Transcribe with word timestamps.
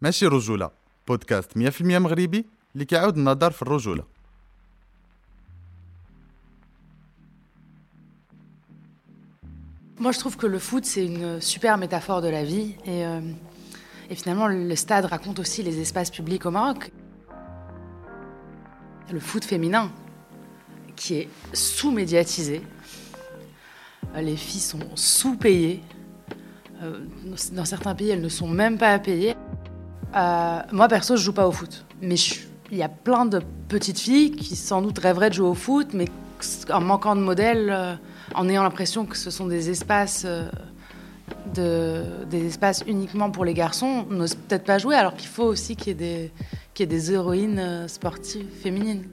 ماشي 0.00 0.26
رجولة 0.26 0.70
بودكاست 1.08 1.58
100% 1.58 1.82
مغربي 1.82 2.46
اللي 2.74 2.84
كيعاود 2.84 3.16
النظر 3.16 3.50
في 3.50 3.62
الرجولة 3.62 4.04
Moi, 9.98 10.12
je 10.12 10.18
trouve 10.18 10.36
que 10.36 10.46
le 10.46 10.58
foot, 10.60 10.84
c'est 10.84 11.04
une 11.04 11.40
super 11.40 11.76
métaphore 11.76 12.22
de 12.22 12.28
la 12.28 12.44
vie. 12.44 12.74
Et, 12.84 13.04
euh, 13.04 13.20
et 14.08 14.14
finalement, 14.14 14.46
le 14.46 14.76
stade 14.76 15.06
raconte 15.06 15.40
aussi 15.40 15.62
les 15.64 15.80
espaces 15.80 16.10
publics 16.10 16.46
au 16.46 16.52
Maroc. 16.52 16.92
Le 19.10 19.18
foot 19.18 19.44
féminin, 19.44 19.90
qui 20.94 21.14
est 21.14 21.28
sous-médiatisé. 21.52 22.62
Euh, 24.14 24.20
Les 24.20 24.36
filles 24.36 24.60
sont 24.60 24.78
sous-payées. 24.94 25.82
Euh, 26.82 27.00
Dans 27.52 27.64
certains 27.64 27.96
pays, 27.96 28.10
elles 28.10 28.20
ne 28.22 28.28
sont 28.28 28.48
même 28.48 28.78
pas 28.78 28.96
payées. 29.00 29.34
Euh, 30.16 30.60
moi, 30.72 30.88
perso, 30.88 31.16
je 31.16 31.22
joue 31.22 31.32
pas 31.32 31.46
au 31.46 31.52
foot. 31.52 31.84
Mais 32.00 32.16
il 32.70 32.76
y 32.76 32.82
a 32.82 32.88
plein 32.88 33.26
de 33.26 33.40
petites 33.68 33.98
filles 33.98 34.32
qui, 34.32 34.56
sans 34.56 34.82
doute, 34.82 34.98
rêveraient 34.98 35.30
de 35.30 35.34
jouer 35.34 35.48
au 35.48 35.54
foot, 35.54 35.88
mais 35.92 36.06
en 36.70 36.80
manquant 36.80 37.16
de 37.16 37.20
modèles, 37.20 37.70
euh, 37.70 37.94
en 38.34 38.48
ayant 38.48 38.62
l'impression 38.62 39.04
que 39.06 39.16
ce 39.16 39.30
sont 39.30 39.46
des 39.46 39.70
espaces, 39.70 40.22
euh, 40.26 40.48
de, 41.54 42.04
des 42.30 42.46
espaces 42.46 42.84
uniquement 42.86 43.30
pour 43.30 43.44
les 43.44 43.54
garçons, 43.54 44.06
n'osent 44.10 44.34
peut-être 44.34 44.64
pas 44.64 44.78
jouer, 44.78 44.94
alors 44.94 45.14
qu'il 45.14 45.28
faut 45.28 45.44
aussi 45.44 45.76
qu'il 45.76 46.00
y 46.00 46.04
ait 46.04 46.30
des, 46.86 47.12
héroïnes 47.12 47.86
sportives 47.88 48.48
féminines. 48.62 49.04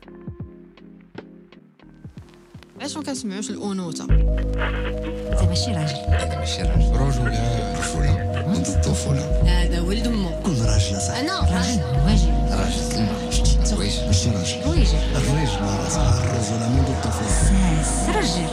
علاش 2.80 2.98
ما 2.98 3.04
كنسمعوش 3.04 3.50
الأنوثة؟ 3.50 4.04
انت 4.04 5.42
ماشي 5.50 5.72
راجل. 5.72 5.96
هذا 5.96 6.40
ماشي 6.40 6.62
راجل. 6.62 6.92
رجولة 6.92 7.80
رجولة 7.80 8.46
منذ 8.48 8.68
الطفولة 8.70 9.42
هذا 9.42 9.82
ولد 9.82 10.08
أمه. 10.08 10.42
كل 10.42 10.52
راجل 10.52 11.02
صح. 11.02 11.16
أنا. 11.18 11.40
راجل. 11.40 11.82
واجب. 12.06 12.30
راجل. 12.52 12.80
سلمى 12.92 13.32
شتي 13.32 13.76
واجد 13.76 14.06
ماشي 14.06 14.30
راجل. 14.30 14.70
واجب. 14.70 14.98
الرجل 15.16 15.62
راه 15.62 16.20
الرجولة 16.24 16.70
منذ 16.70 16.90
الطفولة. 16.90 17.30
ساس. 17.30 18.10
راجل. 18.16 18.48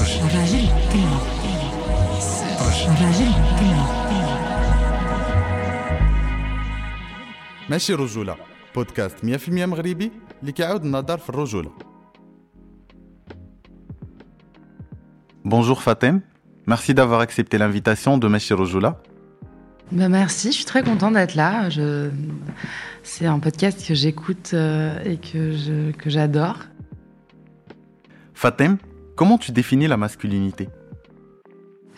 رجل 0.00 0.20
الراجل 0.26 0.66
كلمة. 0.92 1.20
الراجل 2.86 3.32
كلمة. 3.58 4.02
ماشي 7.70 7.94
رجولة. 7.94 8.36
بودكاست 8.74 9.16
100% 9.24 9.48
مغربي 9.66 10.12
اللي 10.40 10.52
كيعاود 10.52 10.84
النظر 10.84 11.18
في 11.18 11.30
الرجولة. 11.30 11.70
Bonjour 15.52 15.82
Fatem, 15.82 16.22
merci 16.66 16.94
d'avoir 16.94 17.20
accepté 17.20 17.58
l'invitation 17.58 18.16
de 18.16 18.26
Machi 18.26 18.54
Rojula. 18.54 19.02
Ben 19.90 20.08
merci, 20.08 20.46
je 20.50 20.56
suis 20.56 20.64
très 20.64 20.82
contente 20.82 21.12
d'être 21.12 21.34
là. 21.34 21.68
Je... 21.68 22.08
C'est 23.02 23.26
un 23.26 23.38
podcast 23.38 23.86
que 23.86 23.94
j'écoute 23.94 24.52
euh, 24.54 24.98
et 25.04 25.18
que, 25.18 25.52
je- 25.52 25.90
que 25.92 26.08
j'adore. 26.08 26.56
Fatem, 28.32 28.78
comment 29.14 29.36
tu 29.36 29.52
définis 29.52 29.88
la 29.88 29.98
masculinité? 29.98 30.70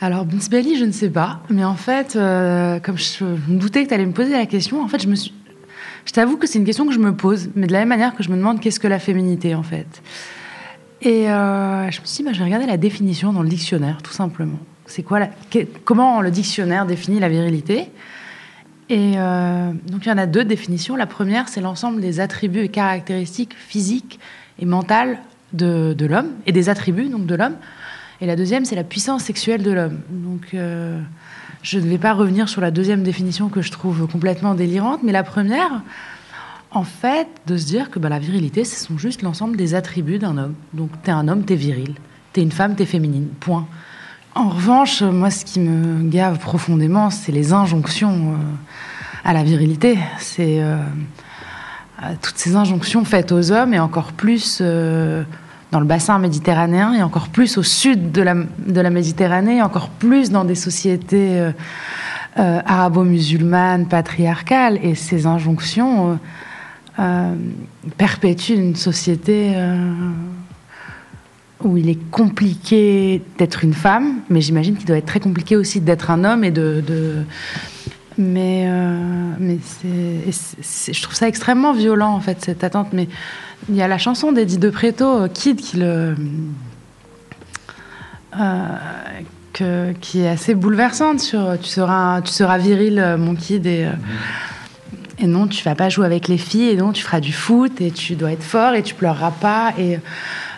Alors, 0.01 0.27
Belly, 0.27 0.77
je 0.77 0.85
ne 0.85 0.91
sais 0.91 1.09
pas. 1.11 1.41
Mais 1.49 1.63
en 1.65 1.77
fait, 1.77 2.17
euh, 2.17 2.81
comme 2.81 2.99
je 2.99 3.23
me 3.25 3.61
doutais 3.61 3.85
que 3.85 3.89
tu 3.91 3.95
allais 3.95 4.05
me 4.05 4.13
poser 4.13 4.33
la 4.33 4.47
question, 4.47 4.83
en 4.83 4.89
fait, 4.89 5.01
je 5.01 5.07
me 5.07 5.15
suis. 5.15 5.33
Je 6.07 6.11
t'avoue 6.11 6.39
que 6.39 6.49
c'est 6.49 6.59
une 6.59 6.65
question 6.65 6.89
que 6.89 6.93
je 6.93 6.99
me 6.99 7.15
pose, 7.15 7.51
mais 7.55 7.69
de 7.69 7.73
la 7.73 7.79
même 7.79 7.89
manière 7.91 8.17
que 8.17 8.25
je 8.25 8.31
me 8.31 8.37
demande 8.37 8.59
qu'est-ce 8.59 8.81
que 8.81 8.89
la 8.89 8.99
féminité, 8.99 9.55
en 9.55 9.63
fait. 9.63 10.03
Et 11.05 11.31
euh, 11.31 11.91
je 11.91 12.01
me 12.01 12.07
suis 12.07 12.19
dit, 12.19 12.23
bah, 12.25 12.33
je 12.33 12.39
vais 12.39 12.45
regarder 12.45 12.67
la 12.67 12.79
définition 12.79 13.33
dans 13.33 13.43
le 13.43 13.49
dictionnaire, 13.49 14.01
tout 14.03 14.13
simplement. 14.13 14.59
C'est 14.87 15.03
quoi 15.03 15.21
Comment 15.85 16.23
le 16.23 16.31
dictionnaire 16.31 16.87
définit 16.87 17.21
la 17.21 17.29
virilité? 17.29 17.91
Et 18.89 19.15
euh, 19.17 19.71
donc, 19.87 20.07
il 20.07 20.09
y 20.09 20.13
en 20.13 20.19
a 20.19 20.27
deux 20.27 20.45
définitions. 20.45 20.97
La 20.97 21.07
première, 21.07 21.49
c'est 21.49 21.61
l'ensemble 21.61 22.01
des 22.01 22.21
attributs 22.21 22.65
et 22.65 22.69
caractéristiques 22.69 23.55
physiques 23.55 24.19
et 24.59 24.65
mentales 24.65 25.19
de, 25.53 25.95
de 25.97 26.07
l'homme, 26.07 26.31
et 26.47 26.53
des 26.53 26.69
attributs 26.69 27.09
donc 27.09 27.27
de 27.27 27.35
l'homme. 27.35 27.57
Et 28.21 28.27
la 28.27 28.37
deuxième, 28.37 28.65
c'est 28.65 28.77
la 28.77 28.85
puissance 28.85 29.25
sexuelle 29.25 29.63
de 29.63 29.73
l'homme. 29.73 30.01
Donc, 30.09 30.55
euh, 30.55 31.01
je 31.63 31.79
ne 31.79 31.87
vais 31.87 31.99
pas 31.99 32.13
revenir 32.13 32.49
sur 32.49 32.61
la 32.61 32.71
deuxième 32.71 33.03
définition 33.03 33.49
que 33.49 33.61
je 33.61 33.71
trouve 33.71 34.07
complètement 34.07 34.55
délirante, 34.55 35.01
mais 35.03 35.13
la 35.13 35.23
première, 35.23 35.83
en 36.75 36.83
fait, 36.83 37.29
de 37.47 37.57
se 37.57 37.67
dire 37.67 37.89
que 37.91 38.01
bah, 38.01 38.09
la 38.09 38.19
virilité, 38.19 38.65
ce 38.65 38.85
sont 38.85 38.99
juste 38.99 39.23
l'ensemble 39.23 39.57
des 39.57 39.75
attributs 39.75 40.19
d'un 40.19 40.37
homme. 40.37 40.55
Donc, 40.73 40.91
t'es 41.03 41.13
un 41.13 41.29
homme, 41.29 41.45
t'es 41.45 41.55
viril. 41.55 41.95
T'es 42.33 42.43
une 42.43 42.51
femme, 42.51 42.75
t'es 42.75 42.85
féminine. 42.85 43.29
Point. 43.39 43.67
En 44.35 44.49
revanche, 44.49 45.01
moi, 45.03 45.31
ce 45.31 45.45
qui 45.45 45.61
me 45.61 46.03
gave 46.11 46.39
profondément, 46.41 47.11
c'est 47.11 47.31
les 47.31 47.53
injonctions 47.53 48.33
euh, 48.33 48.37
à 49.25 49.33
la 49.33 49.45
virilité. 49.45 49.97
C'est 50.19 50.61
euh, 50.61 50.77
toutes 52.21 52.39
ces 52.39 52.57
injonctions 52.57 53.05
faites 53.05 53.31
aux 53.31 53.53
hommes 53.53 53.73
et 53.73 53.79
encore 53.79 54.13
plus 54.13 54.59
euh, 54.61 55.23
dans 55.71 55.79
le 55.79 55.87
bassin 55.87 56.19
méditerranéen 56.19 56.93
et 56.93 57.05
encore 57.05 57.29
plus 57.29 57.57
au 57.57 57.63
sud 57.63 58.11
de 58.11 58.23
la, 58.23 58.35
Méditerranée, 58.91 59.59
et 59.59 59.63
encore 59.63 59.91
plus 59.91 60.31
dans 60.31 60.45
des 60.45 60.57
sociétés 60.57 61.51
arabo-musulmanes, 62.37 63.87
patriarcales. 63.87 64.79
Et 64.83 64.97
ces 64.97 65.27
injonctions 65.27 66.19
euh, 66.99 67.35
perpétuent 67.99 68.55
une 68.55 68.77
société 68.77 69.53
euh, 69.57 69.77
où 71.63 71.77
il 71.77 71.89
est 71.89 72.11
compliqué 72.13 73.21
d'être 73.37 73.65
une 73.65 73.75
femme, 73.75 74.21
mais 74.31 74.41
j'imagine 74.41 74.77
qu'il 74.77 74.87
doit 74.87 74.99
être 74.99 75.07
très 75.07 75.19
compliqué 75.19 75.57
aussi 75.57 75.81
d'être 75.81 76.13
un 76.13 76.23
homme 76.25 76.45
et 76.45 76.53
de... 76.53 77.25
mais, 78.17 78.67
euh, 78.69 79.57
c'est, 80.63 80.93
je 80.93 81.03
trouve 81.03 81.17
ça 81.17 81.27
extrêmement 81.27 81.73
violent, 81.73 82.15
en 82.15 82.21
fait, 82.21 82.45
cette 82.45 82.63
attente. 82.63 82.93
Mais 82.93 83.09
il 83.69 83.75
y 83.75 83.83
a 83.83 83.89
la 83.89 83.99
chanson 83.99 84.31
d'Eddie 84.31 84.59
De 84.59 84.71
Preto, 84.71 85.27
Kid, 85.35 85.61
qui, 90.01 90.21
est 90.21 90.29
assez 90.29 90.55
bouleversante 90.55 91.19
sur 91.21 91.59
tu 91.61 91.69
seras, 91.69 92.59
viril, 92.59 93.17
mon 93.19 93.35
kid, 93.35 93.67
et, 93.67 93.87
euh, 93.87 93.91
et 95.19 95.27
non, 95.27 95.47
tu 95.47 95.63
vas 95.63 95.75
pas 95.75 95.89
jouer 95.89 96.07
avec 96.07 96.29
les 96.29 96.39
filles, 96.39 96.71
et 96.71 96.77
non, 96.77 96.93
tu 96.93 97.03
feras 97.03 97.21
du 97.21 97.33
foot, 97.33 97.81
et 97.81 97.91
tu 97.91 98.15
dois 98.17 98.33
être 98.33 98.43
fort, 98.43 98.75
et 98.75 98.83
tu 98.83 98.95
pleureras 98.95 99.31
pas. 99.31 99.73
Et, 99.79 99.99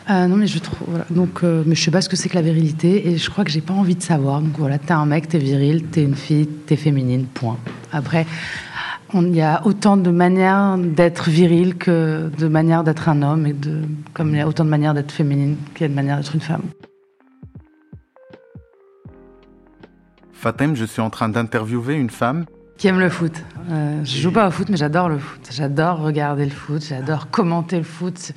euh, 0.08 0.26
non, 0.26 0.36
mais 0.36 0.46
je 0.46 0.58
trouve. 0.58 0.88
Donc, 1.10 1.40
euh, 1.42 1.62
mais 1.66 1.74
je 1.74 1.82
sais 1.82 1.90
pas 1.90 2.00
ce 2.00 2.08
que 2.08 2.16
c'est 2.16 2.28
que 2.28 2.36
la 2.36 2.42
virilité, 2.42 3.08
et 3.08 3.18
je 3.18 3.30
crois 3.30 3.44
que 3.44 3.50
j'ai 3.50 3.60
pas 3.60 3.74
envie 3.74 3.96
de 3.96 4.02
savoir. 4.02 4.40
Donc 4.40 4.58
voilà, 4.58 4.78
t'es 4.78 4.92
un 4.92 5.04
mec, 5.04 5.28
t'es 5.28 5.38
viril, 5.38 5.84
t'es 5.84 6.02
une 6.02 6.14
fille, 6.14 6.46
t'es 6.46 6.76
féminine, 6.76 7.26
point. 7.26 7.58
Après, 7.92 8.26
il 9.14 9.34
y 9.34 9.42
a 9.42 9.64
autant 9.66 9.96
de 9.96 10.10
manières 10.10 10.78
d'être 10.78 11.28
viril 11.28 11.76
que 11.76 12.30
de 12.38 12.48
manières 12.48 12.82
d'être 12.82 13.08
un 13.08 13.22
homme, 13.22 13.46
et 13.46 13.52
de, 13.52 13.82
comme 14.14 14.30
il 14.30 14.38
y 14.38 14.40
a 14.40 14.48
autant 14.48 14.64
de 14.64 14.70
manières 14.70 14.94
d'être 14.94 15.12
féminine 15.12 15.56
qu'il 15.74 15.82
y 15.82 15.84
a 15.84 15.88
de 15.88 15.94
manières 15.94 16.16
d'être 16.16 16.34
une 16.34 16.40
femme. 16.40 16.62
Fatem, 20.32 20.76
je 20.76 20.84
suis 20.84 21.02
en 21.02 21.10
train 21.10 21.28
d'interviewer 21.28 21.94
une 21.94 22.10
femme 22.10 22.46
Qui 22.78 22.88
aime 22.88 23.00
le 23.00 23.09
foot. 23.09 23.32
Euh, 23.70 24.04
je 24.04 24.19
joue 24.20 24.31
pas 24.32 24.48
au 24.48 24.50
foot, 24.50 24.69
mais 24.69 24.76
j'adore 24.76 25.09
le 25.09 25.19
foot. 25.19 25.41
J'adore 25.50 25.98
regarder 26.00 26.44
le 26.44 26.50
foot, 26.50 26.84
j'adore 26.87 27.31
commenter 27.31 27.78
le 27.78 27.84
foot. 27.84 28.32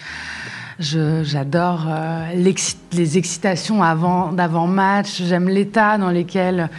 J'adore 0.80 1.88
euh, 1.90 2.34
les 2.94 3.18
excitations 3.18 3.84
avant, 3.84 4.32
d'avant-match. 4.32 5.22
J'aime 5.24 5.50
l'état 5.50 5.98
dans 5.98 6.10
lequel 6.12 6.70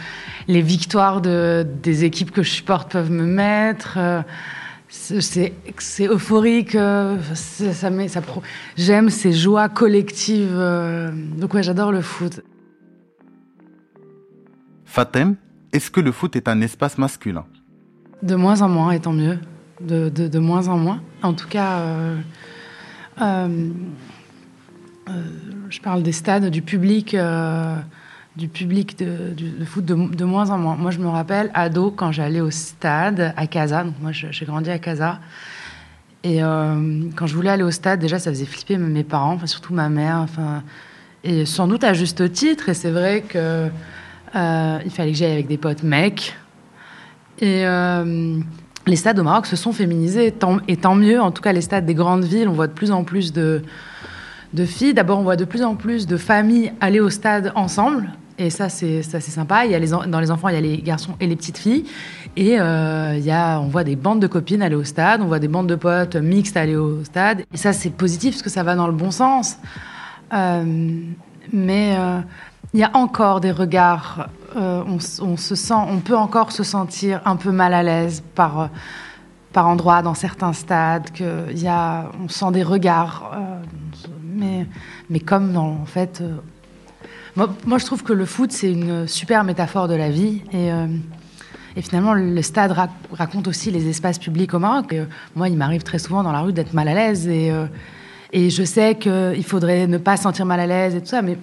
les 0.47 0.61
victoires 0.63 1.21
de, 1.21 1.67
des 1.83 2.03
équipes 2.03 2.31
que 2.31 2.41
je 2.41 2.49
supporte 2.49 2.91
peuvent 2.91 3.11
me 3.11 3.25
mettre. 3.25 3.93
Euh, 3.97 4.21
c'est- 4.89 5.53
euphorique. 6.07 6.73
euh, 6.73 7.17
ça 7.35 7.91
met- 7.91 8.07
ça 8.07 8.21
J'aime 8.75 9.11
ces 9.11 9.33
joies 9.33 9.69
collectives. 9.69 10.49
euh, 10.57 11.11
donc 11.37 11.53
ouais, 11.53 11.61
j'adore 11.61 11.91
le 11.91 12.01
foot. 12.01 12.41
Fatem, 14.85 15.35
est-ce 15.73 15.91
que 15.91 16.01
le 16.01 16.11
foot 16.11 16.35
est 16.35 16.47
un 16.47 16.61
espace 16.61 16.97
masculin? 16.97 17.45
De 18.23 18.35
moins 18.35 18.61
en 18.61 18.69
moins, 18.69 18.91
et 18.91 18.99
tant 18.99 19.13
mieux. 19.13 19.39
De, 19.79 20.09
de, 20.09 20.39
moins 20.39 20.67
en 20.67 20.77
moins. 20.77 21.01
En 21.23 21.33
tout 21.33 21.47
cas, 21.47 21.79
euh, 21.79 22.17
euh, 23.19 23.69
euh, 25.09 25.11
je 25.69 25.79
parle 25.79 26.03
des 26.03 26.11
stades, 26.11 26.51
du 26.51 26.61
public, 26.61 27.17
du 28.35 28.47
public 28.47 28.99
de, 28.99 29.33
de 29.33 29.65
foot 29.65 29.83
de, 29.83 30.23
moins 30.23 30.51
en 30.51 30.59
moins. 30.59 30.75
Moi, 30.75 30.91
je 30.91 30.99
me 30.99 31.07
rappelle, 31.07 31.49
ado, 31.55 31.89
quand 31.89 32.11
j'allais 32.11 32.41
au 32.41 32.51
stade 32.51 33.33
à 33.35 33.47
Casa, 33.47 33.83
donc 33.83 33.95
moi, 34.01 34.11
j'ai 34.11 34.45
grandi 34.45 34.69
à 34.69 34.77
Casa. 34.77 35.19
Et 36.23 36.41
quand 36.41 37.25
je 37.25 37.33
voulais 37.33 37.49
aller 37.49 37.63
au 37.63 37.71
stade, 37.71 37.99
déjà, 37.99 38.19
ça 38.19 38.29
faisait 38.29 38.45
flipper 38.45 38.77
mes 38.77 39.03
parents, 39.03 39.33
enfin, 39.33 39.47
surtout 39.47 39.73
ma 39.73 39.89
mère. 39.89 40.17
Enfin, 40.17 40.61
et 41.23 41.45
sans 41.45 41.67
doute 41.67 41.83
à 41.83 41.93
juste 41.93 42.31
titre. 42.31 42.69
Et 42.69 42.75
c'est 42.75 42.91
vrai 42.91 43.21
que 43.21 43.69
euh, 44.35 44.79
il 44.85 44.91
fallait 44.91 45.11
que 45.11 45.17
j'aille 45.17 45.33
avec 45.33 45.47
des 45.47 45.57
potes 45.57 45.83
mecs. 45.83 46.35
Et 47.39 47.65
euh, 47.65 48.37
les 48.87 48.95
stades 48.95 49.19
au 49.19 49.23
Maroc 49.23 49.45
se 49.45 49.55
sont 49.55 49.73
féminisés, 49.73 50.33
et 50.67 50.77
tant 50.77 50.95
mieux. 50.95 51.19
En 51.19 51.31
tout 51.31 51.41
cas, 51.41 51.53
les 51.53 51.61
stades 51.61 51.85
des 51.85 51.93
grandes 51.93 52.23
villes, 52.23 52.47
on 52.47 52.53
voit 52.53 52.67
de 52.67 52.73
plus 52.73 52.91
en 52.91 53.03
plus 53.03 53.33
de, 53.33 53.61
filles. 54.65 54.93
D'abord, 54.93 55.19
on 55.19 55.23
voit 55.23 55.35
de 55.35 55.45
plus 55.45 55.63
en 55.63 55.75
plus 55.75 56.07
de 56.07 56.17
familles 56.17 56.71
aller 56.81 56.99
au 56.99 57.09
stade 57.09 57.51
ensemble. 57.55 58.09
Et 58.37 58.49
ça, 58.49 58.69
c'est 58.69 59.03
sympa. 59.03 59.65
Il 59.65 59.71
y 59.71 59.75
a 59.75 60.07
dans 60.07 60.19
les 60.19 60.31
enfants, 60.31 60.49
il 60.49 60.55
y 60.55 60.57
a 60.57 60.61
les 60.61 60.77
garçons 60.77 61.13
et 61.19 61.27
les 61.27 61.35
petites 61.35 61.57
filles. 61.57 61.85
Et 62.35 62.59
euh, 62.59 63.15
il 63.17 63.23
y 63.23 63.31
a, 63.31 63.59
on 63.59 63.67
voit 63.67 63.83
des 63.83 63.95
bandes 63.95 64.19
de 64.19 64.27
copines 64.27 64.61
aller 64.61 64.75
au 64.75 64.83
stade, 64.83 65.21
on 65.21 65.25
voit 65.25 65.39
des 65.39 65.49
bandes 65.49 65.67
de 65.67 65.75
potes 65.75 66.15
mixtes 66.15 66.57
aller 66.57 66.75
au 66.75 67.03
stade. 67.03 67.43
Et 67.53 67.57
ça, 67.57 67.73
c'est 67.73 67.91
positif 67.91 68.35
parce 68.35 68.41
que 68.41 68.49
ça 68.49 68.63
va 68.63 68.75
dans 68.75 68.87
le 68.87 68.93
bon 68.93 69.11
sens. 69.11 69.57
Mais 70.31 71.95
il 72.73 72.79
y 72.79 72.83
a 72.83 72.91
encore 72.93 73.41
des 73.41 73.51
regards. 73.51 74.29
euh, 74.55 74.83
on, 74.85 75.37
se 75.37 75.55
sent, 75.55 75.73
on 75.73 75.99
peut 75.99 76.17
encore 76.17 76.51
se 76.51 76.63
sentir 76.63 77.21
un 77.25 77.35
peu 77.35 77.51
mal 77.51 77.73
à 77.73 77.83
l'aise 77.83 78.23
par, 78.35 78.59
euh, 78.59 78.67
par 79.53 79.67
endroits 79.67 80.01
dans 80.01 80.13
certains 80.13 80.53
stades. 80.53 81.11
Que 81.11 81.51
y 81.53 81.67
a, 81.67 82.11
on 82.23 82.29
sent 82.29 82.51
des 82.51 82.63
regards. 82.63 83.31
euh, 83.33 84.09
mais, 84.33 84.67
mais 85.09 85.19
comme 85.19 85.51
dans, 85.51 85.67
en 85.81 85.85
fait. 85.85 86.23
moi, 87.35 87.77
je 87.77 87.85
trouve 87.85 88.03
que 88.03 88.13
le 88.13 88.25
foot, 88.25 88.51
c'est 88.51 88.71
une 88.71 89.07
super 89.07 89.43
métaphore 89.43 89.87
de 89.87 89.95
la 89.95 90.09
vie. 90.09 90.41
Et, 90.53 90.69
et 91.75 91.81
finalement, 91.81 92.13
le 92.13 92.41
stade 92.41 92.71
rac- 92.71 92.89
raconte 93.11 93.47
aussi 93.47 93.71
les 93.71 93.87
espaces 93.89 94.19
publics 94.19 94.53
au 94.53 94.59
Maroc. 94.59 94.95
Moi, 95.35 95.49
il 95.49 95.57
m'arrive 95.57 95.83
très 95.83 95.99
souvent 95.99 96.23
dans 96.23 96.31
la 96.31 96.39
rue 96.41 96.53
d'être 96.53 96.73
mal 96.73 96.87
à 96.87 96.93
l'aise. 96.93 97.27
Et, 97.27 97.51
et 98.31 98.49
je 98.49 98.63
sais 98.63 98.95
qu'il 98.95 99.43
faudrait 99.45 99.85
ne 99.85 99.97
pas 99.97 100.15
se 100.17 100.23
sentir 100.23 100.45
mal 100.45 100.61
à 100.61 100.67
l'aise 100.67 100.95
et 100.95 101.01
tout 101.01 101.07
ça. 101.07 101.21
Mais 101.21 101.37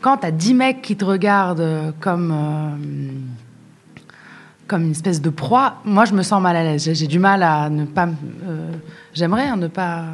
quand 0.00 0.18
tu 0.18 0.26
as 0.26 0.30
10 0.30 0.54
mecs 0.54 0.82
qui 0.82 0.96
te 0.96 1.04
regardent 1.04 1.60
euh, 1.60 1.92
comme, 2.00 2.32
euh, 2.32 4.00
comme 4.66 4.84
une 4.84 4.90
espèce 4.92 5.20
de 5.20 5.30
proie, 5.30 5.76
moi, 5.84 6.04
je 6.04 6.14
me 6.14 6.22
sens 6.22 6.40
mal 6.42 6.56
à 6.56 6.62
l'aise. 6.62 6.90
J'ai- 6.92 7.06
du 7.06 7.18
mal 7.18 7.42
à 7.42 7.68
ne 7.70 7.84
pas. 7.84 8.08
euh, 8.46 8.72
J'aimerais 9.14 9.46
hein, 9.48 9.56
ne 9.56 9.68
pas. 9.68 10.04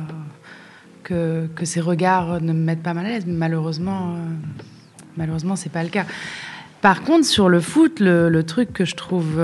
Que, 1.02 1.46
que 1.54 1.64
ces 1.64 1.80
regards 1.80 2.40
ne 2.40 2.52
me 2.52 2.58
mettent 2.64 2.82
pas 2.82 2.92
mal 2.92 3.06
à 3.06 3.10
l'aise. 3.10 3.24
Mais 3.26 3.34
malheureusement, 3.34 4.14
euh, 4.14 4.18
malheureusement, 5.16 5.54
c'est 5.54 5.68
pas 5.70 5.84
le 5.84 5.88
cas. 5.88 6.04
Par 6.80 7.02
contre, 7.02 7.24
sur 7.26 7.48
le 7.48 7.60
foot, 7.60 8.00
le, 8.00 8.28
le 8.28 8.42
truc 8.42 8.72
que 8.72 8.84
je 8.84 8.96
trouve 8.96 9.40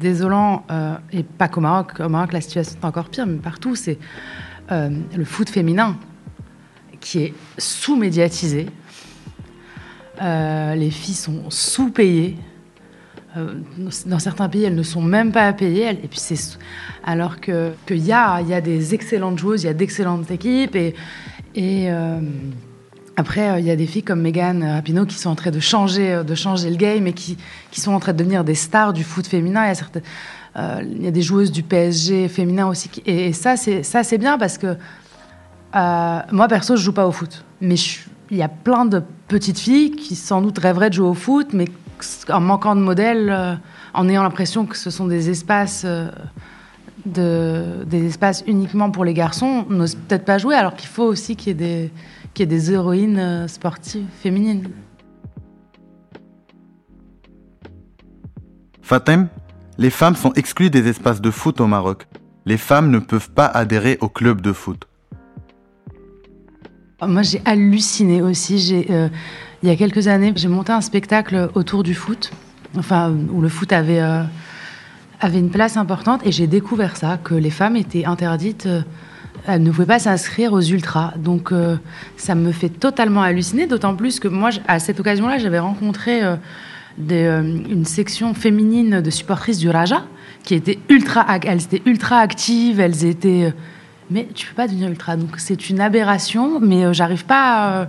désolant, 0.00 0.64
et 1.12 1.22
pas 1.24 1.48
qu'au 1.48 1.60
Maroc, 1.60 1.94
au 2.00 2.08
Maroc, 2.08 2.32
la 2.32 2.40
situation 2.40 2.78
est 2.80 2.84
encore 2.86 3.08
pire, 3.08 3.26
mais 3.26 3.38
partout, 3.38 3.74
c'est 3.74 3.98
le 4.70 5.24
foot 5.24 5.48
féminin 5.50 5.96
qui 7.00 7.18
est 7.24 7.34
sous-médiatisé. 7.58 8.66
Euh, 10.22 10.74
les 10.74 10.90
filles 10.90 11.14
sont 11.14 11.50
sous-payées. 11.50 12.36
Euh, 13.36 13.54
dans 14.06 14.18
certains 14.20 14.48
pays, 14.48 14.64
elles 14.64 14.76
ne 14.76 14.82
sont 14.84 15.02
même 15.02 15.32
pas 15.32 15.52
payées. 15.52 15.90
Et 15.90 16.08
puis 16.08 16.20
c'est 16.20 16.38
alors 17.04 17.40
que 17.40 17.72
qu'il 17.86 18.04
y 18.04 18.12
a, 18.12 18.40
y 18.42 18.54
a 18.54 18.60
des 18.60 18.94
excellentes 18.94 19.38
joueuses, 19.38 19.64
il 19.64 19.66
y 19.66 19.70
a 19.70 19.74
d'excellentes 19.74 20.30
équipes 20.30 20.76
et 20.76 20.94
euh, 21.56 22.20
après, 23.16 23.60
il 23.60 23.66
y 23.66 23.70
a 23.70 23.76
des 23.76 23.86
filles 23.86 24.02
comme 24.02 24.20
Megan 24.20 24.62
Rapinoe 24.64 25.06
qui 25.06 25.16
sont 25.16 25.30
en 25.30 25.34
train 25.36 25.52
de 25.52 25.60
changer, 25.60 26.22
de 26.26 26.34
changer 26.34 26.68
le 26.68 26.76
game 26.76 27.06
et 27.06 27.12
qui, 27.12 27.36
qui 27.70 27.80
sont 27.80 27.92
en 27.92 28.00
train 28.00 28.12
de 28.12 28.18
devenir 28.18 28.42
des 28.42 28.56
stars 28.56 28.92
du 28.92 29.04
foot 29.04 29.26
féminin. 29.26 29.70
Il 29.70 29.76
y 29.76 30.58
a, 30.58 30.82
il 30.82 31.02
y 31.04 31.06
a 31.06 31.10
des 31.12 31.22
joueuses 31.22 31.52
du 31.52 31.62
PSG 31.62 32.26
féminin 32.28 32.66
aussi. 32.66 32.90
et, 33.06 33.32
ça, 33.32 33.56
c'est 33.56 34.18
bien 34.18 34.36
parce 34.36 34.58
que 34.58 34.76
moi, 35.72 36.48
perso, 36.48 36.76
je 36.76 36.82
joue 36.82 36.92
pas 36.92 37.06
au 37.06 37.12
foot. 37.12 37.44
Mais 37.60 37.76
je- 37.76 38.00
il 38.34 38.38
y 38.38 38.42
a 38.42 38.48
plein 38.48 38.84
de 38.84 39.00
petites 39.28 39.60
filles 39.60 39.92
qui 39.92 40.16
sans 40.16 40.42
doute 40.42 40.58
rêveraient 40.58 40.90
de 40.90 40.94
jouer 40.94 41.06
au 41.06 41.14
foot, 41.14 41.52
mais 41.52 41.66
en 42.28 42.40
manquant 42.40 42.74
de 42.74 42.80
modèles, 42.80 43.30
euh, 43.30 43.54
en 43.94 44.08
ayant 44.08 44.24
l'impression 44.24 44.66
que 44.66 44.76
ce 44.76 44.90
sont 44.90 45.06
des 45.06 45.30
espaces, 45.30 45.84
euh, 45.86 46.10
de, 47.06 47.84
des 47.86 48.06
espaces 48.06 48.42
uniquement 48.48 48.90
pour 48.90 49.04
les 49.04 49.14
garçons, 49.14 49.66
n'osent 49.70 49.94
peut-être 49.94 50.24
pas 50.24 50.38
jouer, 50.38 50.56
alors 50.56 50.74
qu'il 50.74 50.88
faut 50.88 51.04
aussi 51.04 51.36
qu'il 51.36 51.60
y 51.60 51.64
ait 51.64 51.90
des, 52.46 52.72
héroïnes 52.72 53.18
euh, 53.18 53.46
sportives 53.46 54.06
féminines. 54.20 54.68
Fatem, 58.82 59.28
les 59.78 59.90
femmes 59.90 60.16
sont 60.16 60.32
exclues 60.32 60.70
des 60.70 60.88
espaces 60.88 61.20
de 61.20 61.30
foot 61.30 61.60
au 61.60 61.68
Maroc. 61.68 62.08
Les 62.46 62.58
femmes 62.58 62.90
ne 62.90 62.98
peuvent 62.98 63.30
pas 63.30 63.46
adhérer 63.46 63.96
au 64.00 64.08
club 64.08 64.40
de 64.40 64.52
foot. 64.52 64.88
Moi, 67.06 67.22
j'ai 67.22 67.42
halluciné 67.44 68.22
aussi. 68.22 68.86
Euh, 68.90 69.08
il 69.62 69.68
y 69.68 69.72
a 69.72 69.76
quelques 69.76 70.08
années, 70.08 70.32
j'ai 70.36 70.48
monté 70.48 70.72
un 70.72 70.80
spectacle 70.80 71.50
autour 71.54 71.82
du 71.82 71.94
foot, 71.94 72.30
enfin, 72.76 73.14
où 73.32 73.40
le 73.40 73.48
foot 73.48 73.72
avait, 73.72 74.00
euh, 74.00 74.22
avait 75.20 75.38
une 75.38 75.50
place 75.50 75.76
importante, 75.76 76.26
et 76.26 76.32
j'ai 76.32 76.46
découvert 76.46 76.96
ça, 76.96 77.18
que 77.22 77.34
les 77.34 77.50
femmes 77.50 77.76
étaient 77.76 78.04
interdites, 78.04 78.66
euh, 78.66 78.82
elles 79.46 79.62
ne 79.62 79.70
pouvaient 79.70 79.86
pas 79.86 79.98
s'inscrire 79.98 80.52
aux 80.52 80.60
ultras. 80.60 81.12
Donc, 81.16 81.52
ça 82.16 82.34
me 82.34 82.50
fait 82.50 82.70
totalement 82.70 83.20
halluciner, 83.20 83.66
d'autant 83.66 83.94
plus 83.94 84.18
que 84.18 84.28
moi, 84.28 84.50
à 84.66 84.78
cette 84.78 85.00
occasion-là, 85.00 85.36
j'avais 85.36 85.58
rencontré 85.58 86.22
une 86.98 87.84
section 87.84 88.32
féminine 88.32 89.02
de 89.02 89.10
supportrices 89.10 89.58
du 89.58 89.68
Raja, 89.68 90.04
qui 90.44 90.54
étaient 90.54 90.78
ultra, 90.88 91.26
elles 91.42 91.62
étaient 91.62 91.82
ultra 91.84 92.20
actives, 92.20 92.80
elles 92.80 93.04
étaient... 93.04 93.52
mais 94.10 94.28
tu 94.34 94.46
peux 94.48 94.54
pas 94.54 94.66
devenir 94.66 94.88
ultra. 94.88 95.16
Donc 95.16 95.30
c'est 95.38 95.68
une 95.70 95.80
aberration, 95.80 96.60
mais 96.60 96.84
euh, 96.84 96.92
j'arrive 96.92 97.24
pas, 97.24 97.70
euh, 97.70 97.84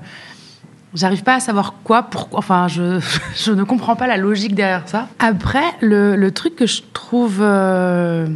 j'arrive 0.93 1.23
pas 1.23 1.35
à 1.35 1.39
savoir 1.39 1.75
quoi, 1.83 2.03
pourquoi. 2.03 2.39
Enfin, 2.39 2.67
je, 2.67 2.99
je 3.35 3.51
ne 3.51 3.63
comprends 3.63 3.95
pas 3.95 4.07
la 4.07 4.17
logique 4.17 4.55
derrière 4.55 4.87
ça. 4.87 5.07
Après, 5.19 5.65
le, 5.81 6.15
le 6.15 6.31
truc 6.31 6.55
que 6.55 6.65
je 6.67 6.81
trouve 6.93 7.39
euh, 7.41 8.27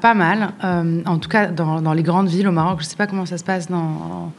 pas 0.00 0.14
mal, 0.14 0.50
en 0.62 1.18
tout 1.18 1.28
cas 1.28 1.46
dans, 1.48 1.80
dans 1.80 1.92
les 1.92 2.02
grandes 2.04 2.28
villes 2.28 2.46
au 2.48 2.52
Maroc, 2.52 2.78
je 2.80 2.84
sais 2.86 2.96
pas 2.96 3.06
comment 3.06 3.26
ça 3.26 3.38
se 3.38 3.44
passe 3.44 3.68
dans 3.68 4.32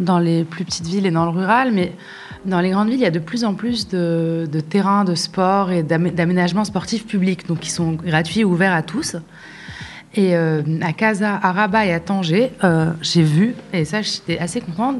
dans 0.00 0.20
les 0.20 0.44
plus 0.44 0.64
petites 0.64 0.86
villes 0.86 1.06
et 1.06 1.10
dans 1.10 1.24
le 1.24 1.30
rural, 1.36 1.72
mais 1.72 1.92
dans 2.44 2.60
les 2.60 2.70
grandes 2.70 2.86
villes, 2.88 3.00
il 3.00 3.02
y 3.02 3.06
a 3.06 3.10
de 3.10 3.18
plus 3.18 3.44
en 3.44 3.54
plus 3.54 3.88
de, 3.88 4.48
de 4.48 4.60
terrains 4.60 5.02
de 5.02 5.16
sport 5.16 5.72
et 5.72 5.82
d'amé- 5.82 6.12
d'aménagements 6.12 6.64
sportifs 6.64 7.04
publics, 7.04 7.48
donc 7.48 7.58
qui 7.58 7.70
sont 7.72 7.94
gratuits 7.94 8.40
et 8.40 8.44
ouverts 8.44 8.72
à 8.74 8.82
tous. 8.82 9.16
Et 10.14 10.34
euh, 10.34 10.62
à 10.80 10.92
Casa, 10.94 11.38
à 11.42 11.52
Rabat 11.52 11.86
et 11.86 11.92
à 11.92 12.00
Tanger, 12.00 12.52
euh, 12.64 12.92
j'ai 13.02 13.22
vu, 13.22 13.54
et 13.72 13.84
ça 13.84 14.00
j'étais 14.00 14.38
assez 14.38 14.60
contente, 14.60 14.96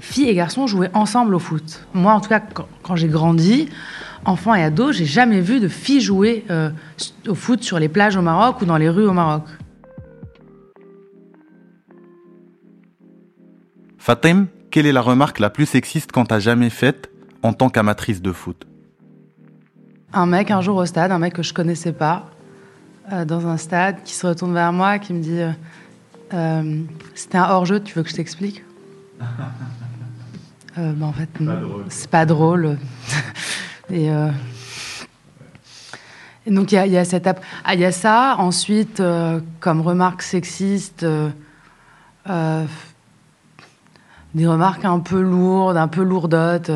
filles 0.00 0.28
et 0.28 0.34
garçons 0.34 0.66
jouer 0.66 0.88
ensemble 0.92 1.34
au 1.36 1.38
foot. 1.38 1.86
Moi 1.94 2.12
en 2.12 2.20
tout 2.20 2.28
cas, 2.28 2.40
quand, 2.40 2.66
quand 2.82 2.96
j'ai 2.96 3.08
grandi, 3.08 3.68
enfant 4.24 4.54
et 4.54 4.62
ado, 4.62 4.90
j'ai 4.90 5.04
jamais 5.04 5.40
vu 5.40 5.60
de 5.60 5.68
filles 5.68 6.00
jouer 6.00 6.44
euh, 6.50 6.70
au 7.28 7.34
foot 7.34 7.62
sur 7.62 7.78
les 7.78 7.88
plages 7.88 8.16
au 8.16 8.22
Maroc 8.22 8.60
ou 8.60 8.64
dans 8.64 8.76
les 8.76 8.88
rues 8.88 9.06
au 9.06 9.12
Maroc. 9.12 9.44
Fatem, 13.98 14.48
quelle 14.70 14.86
est 14.86 14.92
la 14.92 15.02
remarque 15.02 15.38
la 15.38 15.50
plus 15.50 15.66
sexiste 15.66 16.10
qu'on 16.10 16.24
t'a 16.24 16.40
jamais 16.40 16.70
faite 16.70 17.10
en 17.42 17.52
tant 17.52 17.70
qu'amatrice 17.70 18.20
de 18.20 18.32
foot? 18.32 18.66
Un 20.12 20.26
mec 20.26 20.50
un 20.50 20.60
jour 20.60 20.76
au 20.76 20.86
stade, 20.86 21.12
un 21.12 21.20
mec 21.20 21.34
que 21.34 21.42
je 21.44 21.54
connaissais 21.54 21.92
pas, 21.92 22.29
euh, 23.12 23.24
dans 23.24 23.46
un 23.46 23.56
stade, 23.56 24.02
qui 24.04 24.14
se 24.14 24.26
retourne 24.26 24.52
vers 24.54 24.72
moi, 24.72 24.98
qui 24.98 25.12
me 25.12 25.20
dit 25.22 25.40
euh, 25.40 25.52
Euh, 26.32 26.82
C'était 27.14 27.38
un 27.38 27.48
hors-jeu, 27.50 27.80
tu 27.80 27.94
veux 27.94 28.02
que 28.02 28.10
je 28.10 28.14
t'explique 28.14 28.62
bah, 30.76 31.06
En 31.06 31.12
fait, 31.12 31.28
c'est 31.88 32.10
pas 32.10 32.24
drôle. 32.26 32.78
Et, 33.92 34.08
et 36.46 36.50
donc, 36.52 36.70
il 36.70 36.76
y 36.76 36.78
a, 36.78 36.86
il 36.86 36.92
y, 36.92 36.96
a 36.96 37.04
cette 37.04 37.26
ah, 37.64 37.74
il 37.74 37.80
y 37.80 37.84
a 37.84 37.90
ça. 37.90 38.36
Ensuite, 38.38 39.02
comme 39.58 39.80
remarque 39.80 40.22
sexiste, 40.22 41.04
des 44.34 44.46
remarques 44.46 44.84
un 44.84 45.00
peu 45.00 45.20
lourdes, 45.20 45.76
un 45.76 45.88
peu 45.88 46.02
lourdotes. 46.04 46.70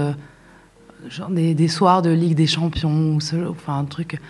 genre 1.08 1.30
des, 1.30 1.54
des 1.54 1.68
soirs 1.68 2.02
de 2.02 2.10
Ligue 2.10 2.34
des 2.34 2.48
Champions, 2.48 3.14
ou 3.14 3.20
ce- 3.20 3.46
enfin 3.48 3.78
un 3.78 3.84
truc. 3.84 4.20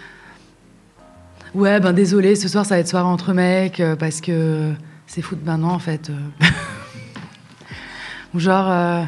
Ouais, 1.55 1.79
ben 1.79 1.93
désolé, 1.93 2.35
ce 2.35 2.49
soir 2.49 2.67
ça 2.67 2.75
va 2.75 2.81
être 2.81 2.89
soirée 2.89 3.07
entre 3.07 3.33
mecs 3.33 3.79
euh, 3.79 3.95
parce 3.95 4.21
que 4.21 4.73
c'est 5.07 5.23
foot. 5.23 5.39
Ben 5.43 5.59
non, 5.59 5.69
en 5.71 5.79
fait. 5.79 6.11
euh. 6.11 6.15
Ou 8.35 8.41
genre, 8.41 8.69
euh, 8.69 9.03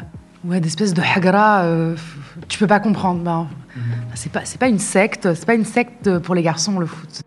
ouais, 0.45 0.61
des 0.61 0.67
espèces 0.69 0.93
de 0.93 1.01
hagra, 1.01 1.63
euh, 1.63 1.95
tu 2.47 2.57
peux 2.57 2.67
pas 2.67 2.79
comprendre. 2.79 3.21
Ben, 3.21 3.47
c'est 4.15 4.31
pas, 4.31 4.45
c'est 4.45 4.57
pas 4.59 4.69
une 4.69 4.79
secte, 4.79 5.33
c'est 5.33 5.45
pas 5.45 5.55
une 5.55 5.65
secte 5.65 6.19
pour 6.19 6.35
les 6.35 6.41
garçons 6.41 6.79
le 6.79 6.85
foot. 6.85 7.21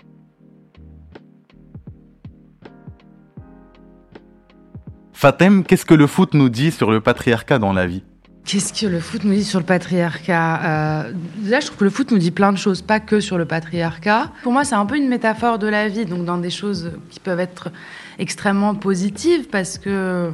Fatem, 5.13 5.65
qu'est-ce 5.65 5.85
que 5.85 5.93
le 5.93 6.07
foot 6.07 6.33
nous 6.33 6.49
dit 6.49 6.71
sur 6.71 6.91
le 6.91 7.03
patriarcat 7.03 7.59
dans 7.59 7.75
la 7.75 7.87
vie? 7.87 8.03
Qu'est-ce 8.51 8.73
que 8.73 8.87
le 8.87 8.99
foot 8.99 9.23
nous 9.23 9.35
dit 9.35 9.45
sur 9.45 9.61
le 9.61 9.65
patriarcat 9.65 10.61
Euh, 10.65 11.13
Déjà, 11.37 11.61
je 11.61 11.67
trouve 11.67 11.79
que 11.79 11.85
le 11.85 11.91
foot 11.91 12.11
nous 12.11 12.19
dit 12.19 12.33
plein 12.33 12.51
de 12.51 12.59
choses, 12.59 12.83
pas 12.83 12.99
que 12.99 13.21
sur 13.21 13.39
le 13.39 13.45
patriarcat. 13.45 14.33
Pour 14.43 14.51
moi, 14.53 14.65
c'est 14.65 14.75
un 14.75 14.87
peu 14.87 14.97
une 14.97 15.07
métaphore 15.07 15.61
de 15.61 15.69
la 15.69 15.87
vie, 15.87 16.05
donc 16.05 16.25
dans 16.25 16.37
des 16.37 16.51
choses 16.51 16.91
qui 17.11 17.21
peuvent 17.21 17.39
être 17.39 17.71
extrêmement 18.19 18.75
positives, 18.75 19.47
parce 19.47 19.79
que 19.79 20.33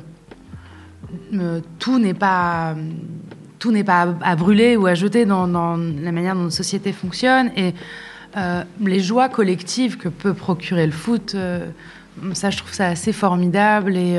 euh, 1.34 1.60
tout 1.78 1.98
n'est 1.98 2.14
pas 2.14 2.74
pas 3.84 4.14
à, 4.22 4.36
brûler 4.36 4.78
ou 4.78 4.86
à 4.86 4.94
jeter 4.94 5.26
dans, 5.26 5.46
la 5.46 6.12
manière 6.12 6.34
dont 6.36 6.44
notre 6.44 6.54
société 6.54 6.92
fonctionne 6.92 7.50
et 7.54 7.74
euh, 8.38 8.62
les 8.80 9.00
joies 9.00 9.28
collectives 9.28 9.98
que 9.98 10.08
peut 10.08 10.32
procurer 10.32 10.86
le 10.86 10.92
foot, 10.92 11.32
euh, 11.34 11.66
ça, 12.32 12.48
je 12.48 12.56
trouve 12.56 12.72
ça 12.72 12.86
assez 12.86 13.12
formidable 13.12 13.94
et 13.94 14.18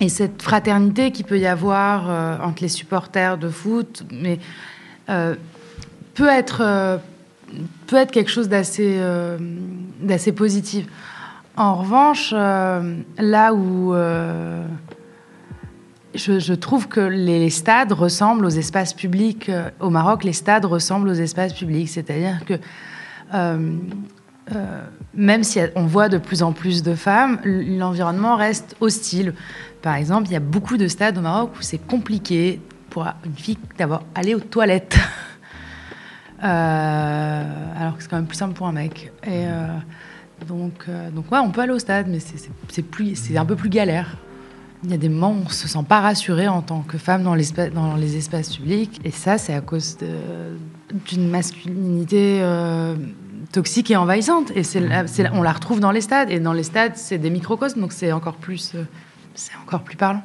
et 0.00 0.08
cette 0.08 0.42
fraternité 0.42 1.10
qu'il 1.10 1.24
peut 1.24 1.38
y 1.38 1.46
avoir 1.46 2.10
euh, 2.10 2.36
entre 2.42 2.62
les 2.62 2.68
supporters 2.68 3.38
de 3.38 3.48
foot, 3.48 4.04
euh, 5.08 5.34
peut 6.14 6.28
être, 6.28 6.60
euh, 6.62 6.98
peut 7.86 7.96
être 7.96 8.10
quelque 8.10 8.30
chose 8.30 8.48
d'assez 8.48 10.32
positif. 10.32 10.86
En 11.56 11.76
revanche, 11.76 12.32
là 12.32 13.54
où 13.54 13.94
je, 16.14 16.52
trouve 16.52 16.88
que 16.88 17.00
les 17.00 17.48
stades 17.48 17.92
ressemblent 17.92 18.44
aux 18.44 18.50
espaces 18.50 18.92
publics 18.92 19.50
au 19.80 19.88
Maroc, 19.88 20.24
les 20.24 20.34
stades 20.34 20.66
ressemblent 20.66 21.08
aux 21.08 21.14
espaces 21.14 21.54
publics, 21.54 21.88
c'est-à-dire 21.88 22.40
que 22.44 22.54
euh, 24.54 24.80
même 25.14 25.42
si 25.42 25.58
on 25.74 25.86
voit 25.86 26.08
de 26.08 26.18
plus 26.18 26.42
en 26.42 26.52
plus 26.52 26.82
de 26.82 26.94
femmes, 26.94 27.40
l'environnement 27.44 28.36
reste 28.36 28.76
hostile. 28.80 29.34
Par 29.82 29.96
exemple, 29.96 30.28
il 30.28 30.32
y 30.32 30.36
a 30.36 30.40
beaucoup 30.40 30.76
de 30.76 30.86
stades 30.88 31.18
au 31.18 31.20
Maroc 31.20 31.52
où 31.58 31.62
c'est 31.62 31.84
compliqué 31.84 32.60
pour 32.90 33.06
une 33.24 33.34
fille 33.34 33.58
d'avoir 33.76 34.02
aller 34.14 34.34
aux 34.34 34.40
toilettes. 34.40 34.98
Euh, 36.44 37.74
alors 37.80 37.96
que 37.96 38.02
c'est 38.02 38.10
quand 38.10 38.16
même 38.16 38.26
plus 38.26 38.36
simple 38.36 38.52
pour 38.52 38.66
un 38.66 38.72
mec. 38.72 39.10
Et 39.24 39.46
euh, 39.46 39.68
donc, 40.46 40.84
donc 41.14 41.32
ouais, 41.32 41.38
on 41.38 41.50
peut 41.50 41.62
aller 41.62 41.72
au 41.72 41.78
stade, 41.78 42.08
mais 42.08 42.18
c'est- 42.20 43.38
un 43.38 43.44
peu 43.46 43.56
plus 43.56 43.70
galère. 43.70 44.18
Il 44.84 44.90
y 44.90 44.92
a 44.92 44.98
des 44.98 45.08
moments 45.08 45.30
où 45.30 45.44
on 45.46 45.48
se 45.48 45.66
sent 45.66 45.84
pas 45.88 46.02
rassuré 46.02 46.46
en 46.46 46.60
tant 46.60 46.82
que 46.82 46.98
femme 46.98 47.22
dans, 47.22 47.34
les 47.34 48.16
espaces 48.18 48.54
publics. 48.54 49.00
Et 49.02 49.12
ça, 49.12 49.38
c'est 49.38 49.54
à 49.54 49.62
cause 49.62 49.96
d'une 51.06 51.30
masculinité 51.30 52.42
toxique 53.52 53.90
et 53.90 53.96
envahissante. 53.96 54.50
Et 54.54 54.62
c'est 54.62 54.80
là- 54.80 55.04
on 55.32 55.42
la 55.42 55.52
retrouve 55.52 55.80
dans 55.80 55.90
les 55.90 56.00
stades. 56.00 56.30
Et 56.30 56.40
dans 56.40 56.52
les 56.52 56.62
stades, 56.62 56.96
c'est 56.96 57.18
des 57.18 57.30
microcosmes, 57.30 57.80
donc 57.80 57.92
c'est 57.92 58.12
encore 58.12 58.36
plus, 58.36 58.74
euh, 58.74 58.84
c'est 59.34 59.52
encore 59.64 59.82
plus 59.82 59.96
parlant. 59.96 60.22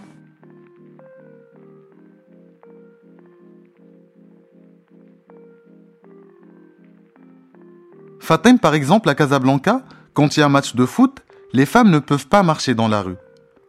Fatem, 8.19 8.59
par 8.59 8.73
exemple, 8.75 9.09
à 9.09 9.15
Casablanca, 9.15 9.83
quand 10.13 10.35
il 10.37 10.41
y 10.41 10.43
a 10.43 10.45
un 10.45 10.49
match 10.49 10.75
de 10.75 10.85
foot, 10.85 11.19
les 11.53 11.65
femmes 11.65 11.89
ne 11.89 11.99
peuvent 11.99 12.27
pas 12.27 12.43
marcher 12.43 12.75
dans 12.75 12.87
la 12.87 13.01
rue. 13.01 13.17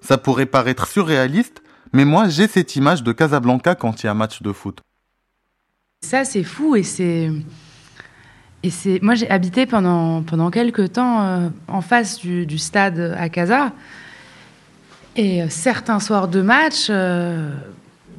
Ça 0.00 0.18
pourrait 0.18 0.46
paraître 0.46 0.86
surréaliste, 0.86 1.62
mais 1.92 2.04
moi 2.04 2.28
j'ai 2.28 2.46
cette 2.48 2.76
image 2.76 3.02
de 3.02 3.12
Casablanca 3.12 3.74
quand 3.74 4.02
il 4.02 4.06
y 4.06 4.08
a 4.08 4.12
un 4.12 4.14
match 4.14 4.42
de 4.42 4.52
foot. 4.52 4.80
Ça, 6.04 6.24
c'est 6.24 6.42
fou 6.42 6.74
et 6.76 6.82
c'est. 6.82 7.30
Et 8.62 8.70
c'est. 8.70 9.00
Moi, 9.02 9.14
j'ai 9.14 9.28
habité 9.30 9.66
pendant, 9.66 10.22
pendant 10.22 10.50
quelques 10.50 10.92
temps 10.92 11.22
euh, 11.22 11.48
en 11.68 11.80
face 11.80 12.20
du, 12.20 12.58
stade 12.58 13.16
à 13.18 13.28
Casa. 13.28 13.72
Et 15.16 15.42
euh, 15.42 15.46
certains 15.48 16.00
soirs 16.00 16.28
de 16.28 16.40
match, 16.40 16.86
euh, 16.88 17.50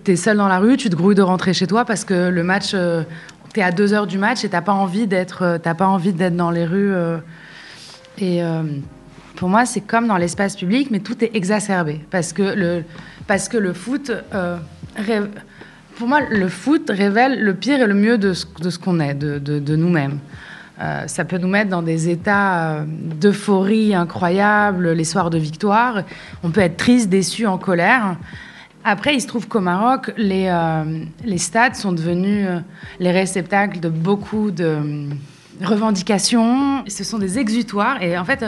t'es 0.04 0.16
seul 0.16 0.38
dans 0.38 0.48
la 0.48 0.60
rue, 0.60 0.78
tu 0.78 0.90
te 0.90 0.96
grouilles 0.96 1.16
de 1.16 1.22
rentrer 1.22 1.54
chez 1.54 1.68
toi 1.68 1.86
parce 1.86 2.06
que 2.06 2.30
le 2.30 2.44
match. 2.44 2.72
euh, 2.74 3.04
t'es 3.54 3.62
à 3.62 3.72
deux 3.72 3.94
heures 3.94 4.08
du 4.08 4.18
match 4.18 4.44
et 4.44 4.50
t'as 4.50 4.62
pas 4.62 4.74
envie 4.74 5.06
d'être, 5.06 5.60
t'as 5.62 5.76
pas 5.76 5.86
envie 5.86 6.12
d'être 6.12 6.36
dans 6.36 6.50
les 6.50 6.66
rues. 6.66 6.92
et 8.18 8.42
pour 9.36 9.48
moi, 9.48 9.68
c'est 9.68 9.82
comme 9.82 10.08
dans 10.08 10.18
l'espace 10.18 10.56
public, 10.56 10.90
mais 10.90 11.02
tout 11.02 11.24
est 11.24 11.36
exacerbé 11.36 12.02
parce 12.10 12.34
que 12.34 12.42
le, 12.42 12.84
parce 13.28 13.50
que 13.50 13.58
le 13.58 13.74
foot. 13.74 14.12
Pour 15.96 16.08
moi, 16.08 16.22
le 16.22 16.48
foot 16.48 16.90
révèle 16.90 17.42
le 17.42 17.54
pire 17.54 17.82
et 17.82 17.88
le 17.88 17.94
mieux 17.94 18.18
de 18.18 18.34
ce, 18.34 18.46
qu'on 18.78 19.00
est, 19.00 19.14
de, 19.14 19.76
nous-mêmes. 19.76 20.20
Euh, 20.82 21.08
ça 21.08 21.24
peut 21.24 21.38
nous 21.38 21.48
mettre 21.48 21.70
dans 21.70 21.84
des 21.84 22.10
états 22.10 22.80
euh, 22.80 22.84
d'euphorie 22.88 23.94
incroyables, 23.94 24.92
les 24.92 25.04
soirs 25.04 25.30
de 25.30 25.38
victoire. 25.38 26.04
On 26.42 26.50
peut 26.50 26.62
être 26.62 26.78
triste, 26.78 27.10
déçu, 27.10 27.46
en 27.46 27.60
colère. 27.60 28.18
Après, 28.84 29.14
il 29.14 29.22
se 29.22 29.28
trouve 29.28 29.48
qu'au 29.48 29.60
Maroc, 29.60 30.12
les, 30.18 30.48
euh, 30.48 31.38
stades 31.38 31.76
sont 31.76 31.92
devenus 31.92 32.48
les 33.00 33.12
réceptacles 33.12 33.80
de 33.80 33.90
beaucoup 33.90 34.50
de 34.50 34.78
revendications. 35.64 36.84
Ce 36.88 37.04
sont 37.04 37.20
des 37.20 37.38
exutoires. 37.38 38.02
Et 38.02 38.18
en 38.18 38.26
fait, 38.26 38.44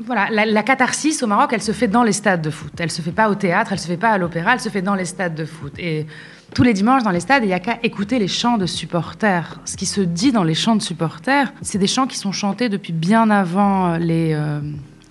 voilà, 0.00 0.28
la, 0.30 0.62
catharsis 0.62 1.22
au 1.22 1.26
Maroc, 1.26 1.50
elle 1.52 1.62
se 1.62 1.72
fait 1.72 1.88
dans 1.88 2.02
les 2.02 2.12
stades 2.12 2.42
de 2.42 2.50
foot. 2.50 2.72
Elle 2.78 2.90
se 2.90 3.02
fait 3.02 3.12
pas 3.12 3.28
au 3.30 3.34
théâtre, 3.34 3.72
elle 3.72 3.78
se 3.78 3.86
fait 3.86 3.96
pas 3.96 4.10
à 4.10 4.18
l'opéra, 4.18 4.54
elle 4.54 4.60
se 4.60 4.68
fait 4.68 4.82
dans 4.82 4.94
les 4.94 5.04
stades 5.04 5.34
de 5.34 5.44
foot. 5.44 5.72
Et 5.78 6.06
tous 6.52 6.62
les 6.62 6.72
dimanches 6.72 7.02
dans 7.02 7.10
les 7.10 7.20
stades, 7.20 7.44
il 7.44 7.48
n'y 7.48 7.54
a 7.54 7.60
qu'à 7.60 7.78
écouter 7.82 8.18
les 8.18 8.28
chants 8.28 8.58
de 8.58 8.66
supporters. 8.66 9.60
Ce 9.64 9.76
qui 9.76 9.86
se 9.86 10.00
dit 10.00 10.32
dans 10.32 10.44
les 10.44 10.54
chants 10.54 10.76
de 10.76 10.82
supporters, 10.82 11.52
c'est 11.62 11.78
des 11.78 11.86
chants 11.86 12.06
qui 12.06 12.18
sont 12.18 12.32
chantés 12.32 12.68
depuis 12.68 12.92
bien 12.92 13.30
avant 13.30 13.92
euh, 13.92 13.98
les 13.98 14.34
euh, 14.34 14.60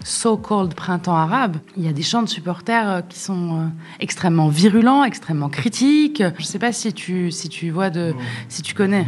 so-called 0.04 0.74
printemps 0.74 1.16
arabes. 1.16 1.58
Il 1.78 1.86
y 1.86 1.88
a 1.88 1.94
des 1.94 2.04
chants 2.04 2.24
de 2.24 2.30
supporters 2.30 2.90
euh, 2.90 3.02
qui 3.02 3.20
sont 3.20 3.54
euh, 3.54 3.66
extrêmement 4.00 4.50
virulents, 4.50 5.04
extrêmement 5.04 5.50
critiques. 5.50 6.22
Je 6.22 6.42
ne 6.42 6.46
sais 6.46 6.60
pas 6.60 6.72
si 6.72 6.94
tu, 6.94 7.32
si 7.32 7.50
tu 7.50 7.70
vois 7.70 7.90
de, 7.90 8.14
si 8.50 8.62
tu 8.62 8.74
connais. 8.74 9.08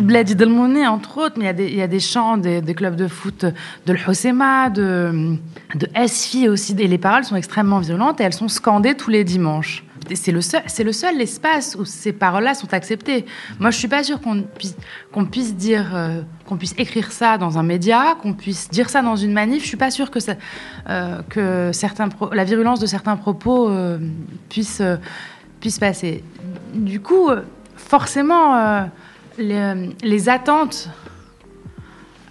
Bladi 0.00 0.34
Delmouni, 0.34 0.86
entre 0.86 1.18
autres, 1.18 1.36
mais 1.38 1.44
il 1.44 1.46
y 1.46 1.50
a 1.50 1.52
des, 1.52 1.66
il 1.66 1.76
y 1.76 1.82
a 1.82 1.86
des 1.86 2.00
chants 2.00 2.36
des, 2.36 2.60
des 2.60 2.74
clubs 2.74 2.96
de 2.96 3.08
foot 3.08 3.46
de 3.86 3.92
l'Hosema, 3.92 4.70
de, 4.70 5.36
de 5.74 5.88
SFI 6.06 6.48
aussi. 6.48 6.74
Et 6.78 6.88
les 6.88 6.98
paroles 6.98 7.24
sont 7.24 7.36
extrêmement 7.36 7.80
violentes 7.80 8.20
et 8.20 8.24
elles 8.24 8.32
sont 8.32 8.48
scandées 8.48 8.94
tous 8.94 9.10
les 9.10 9.24
dimanches. 9.24 9.84
C'est 10.14 10.32
le 10.32 10.40
seul, 10.40 10.62
c'est 10.66 10.84
le 10.84 10.92
seul 10.92 11.20
espace 11.20 11.76
où 11.78 11.84
ces 11.84 12.12
paroles-là 12.12 12.54
sont 12.54 12.72
acceptées. 12.72 13.26
Moi, 13.58 13.70
je 13.70 13.78
suis 13.78 13.88
pas 13.88 14.02
sûre 14.02 14.20
qu'on 14.20 15.24
puisse, 15.26 15.54
dire, 15.54 15.94
euh, 15.94 16.22
qu'on 16.46 16.56
puisse 16.56 16.74
écrire 16.78 17.12
ça 17.12 17.38
dans 17.38 17.58
un 17.58 17.62
média, 17.62 18.16
qu'on 18.22 18.34
puisse 18.34 18.68
dire 18.70 18.90
ça 18.90 19.02
dans 19.02 19.16
une 19.16 19.32
manif. 19.32 19.62
Je 19.62 19.68
suis 19.68 19.76
pas 19.76 19.90
sûre 19.90 20.10
que 20.10 20.18
euh, 20.88 21.72
la 22.32 22.44
virulence 22.44 22.80
de 22.80 22.86
certains 22.86 23.16
propos 23.16 23.68
euh, 23.68 23.98
puisse, 24.48 24.82
puisse 25.60 25.78
passer. 25.78 26.24
Du 26.74 27.00
coup, 27.00 27.30
forcément, 27.76 28.88
les, 29.38 30.28
attentes, 30.28 30.88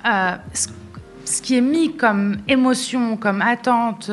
ce, 0.04 1.42
qui 1.42 1.58
est 1.58 1.62
mis 1.62 1.96
comme 1.96 2.38
émotion, 2.48 3.18
comme 3.18 3.42
attente, 3.42 4.12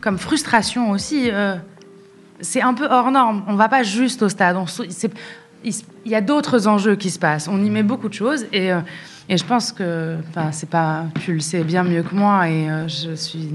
comme 0.00 0.18
frustration 0.18 0.90
aussi, 0.90 1.30
c'est 2.44 2.62
un 2.62 2.74
peu 2.74 2.86
hors 2.88 3.10
norme. 3.10 3.42
On 3.48 3.54
va 3.54 3.68
pas 3.68 3.82
juste 3.82 4.22
au 4.22 4.28
stade. 4.28 4.56
Il, 5.64 5.74
y 6.04 6.14
a 6.14 6.20
d'autres 6.20 6.68
enjeux 6.68 6.94
qui 6.94 7.10
se 7.10 7.18
passent. 7.18 7.48
On 7.48 7.62
y 7.64 7.70
met 7.70 7.82
beaucoup 7.82 8.08
de 8.08 8.14
choses 8.14 8.46
et, 8.52 8.70
euh, 8.72 8.80
je 9.28 9.42
pense 9.42 9.72
que, 9.72 10.18
enfin, 10.28 10.52
c'est 10.52 10.68
pas, 10.68 11.06
tu 11.20 11.32
le 11.32 11.40
sais 11.40 11.64
bien 11.64 11.82
mieux 11.82 12.02
que 12.02 12.14
moi 12.14 12.48
et 12.48 12.70
euh, 12.70 12.86
je 12.86 13.14
suis, 13.14 13.48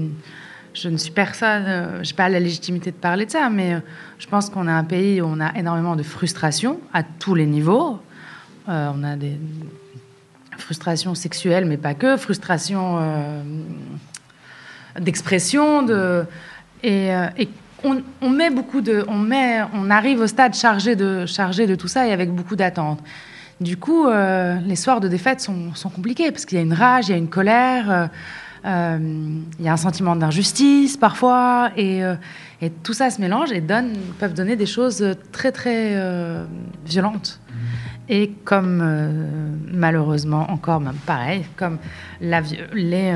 je 0.74 0.88
ne 0.88 0.96
suis 0.96 1.12
personne, 1.12 1.64
euh, 1.68 2.02
j'ai 2.02 2.14
pas 2.14 2.28
la 2.28 2.40
légitimité 2.40 2.90
de 2.90 2.96
parler 2.96 3.26
de 3.26 3.30
ça, 3.30 3.48
mais 3.48 3.80
je 4.18 4.26
pense 4.26 4.50
qu'on 4.50 4.66
a 4.66 4.72
un 4.72 4.82
pays 4.82 5.20
où 5.20 5.26
on 5.26 5.40
a 5.40 5.56
énormément 5.56 5.94
de 5.94 6.02
frustration 6.02 6.80
à 6.92 7.04
tous 7.04 7.36
les 7.36 7.46
niveaux. 7.46 8.00
On 8.66 9.02
a 9.02 9.16
des 9.16 9.36
frustrations 10.58 11.16
sexuelles, 11.16 11.64
mais 11.64 11.76
pas 11.76 11.94
que, 11.94 12.16
frustrations 12.16 13.00
d'expression, 15.00 15.82
de 15.82 16.24
et 16.84 17.10
on, 17.84 18.30
met 18.30 18.50
beaucoup 18.50 18.80
de, 18.80 19.04
on 19.08 19.18
met, 19.18 19.62
on 19.74 19.90
arrive 19.90 20.20
au 20.20 20.26
stade 20.26 20.54
chargé 20.54 20.96
de 20.96 21.26
chargé 21.26 21.66
de 21.66 21.74
tout 21.74 21.88
ça 21.88 22.06
et 22.06 22.12
avec 22.12 22.30
beaucoup 22.30 22.56
d'attentes. 22.56 23.00
Du 23.60 23.76
coup, 23.76 24.06
euh, 24.06 24.58
les 24.64 24.76
soirs 24.76 25.00
de 25.00 25.08
défaite 25.08 25.40
sont, 25.40 25.72
compliqués 25.94 26.30
parce 26.30 26.46
qu'il 26.46 26.56
y 26.56 26.60
a 26.60 26.64
une 26.64 26.72
rage, 26.72 27.08
il 27.08 27.10
y 27.10 27.14
a 27.14 27.18
une 27.18 27.28
colère, 27.28 27.90
euh, 27.90 28.06
euh, 28.64 28.98
il 29.58 29.64
y 29.64 29.68
a 29.68 29.72
un 29.72 29.76
sentiment 29.76 30.16
d'injustice 30.16 30.96
parfois, 30.96 31.70
et, 31.76 32.02
tout 32.82 32.94
ça 32.94 33.10
se 33.10 33.20
mélange 33.20 33.52
et 33.52 33.60
donne, 33.60 33.92
peuvent 34.18 34.34
donner 34.34 34.56
des 34.56 34.66
choses 34.66 35.04
très 35.32 35.52
très 35.52 35.96
violentes. 36.86 37.40
Et 38.08 38.30
comme 38.44 38.82
malheureusement 39.72 40.50
encore 40.50 40.80
même 40.80 40.98
pareil, 41.06 41.46
comme 41.56 41.78
les, 42.20 43.14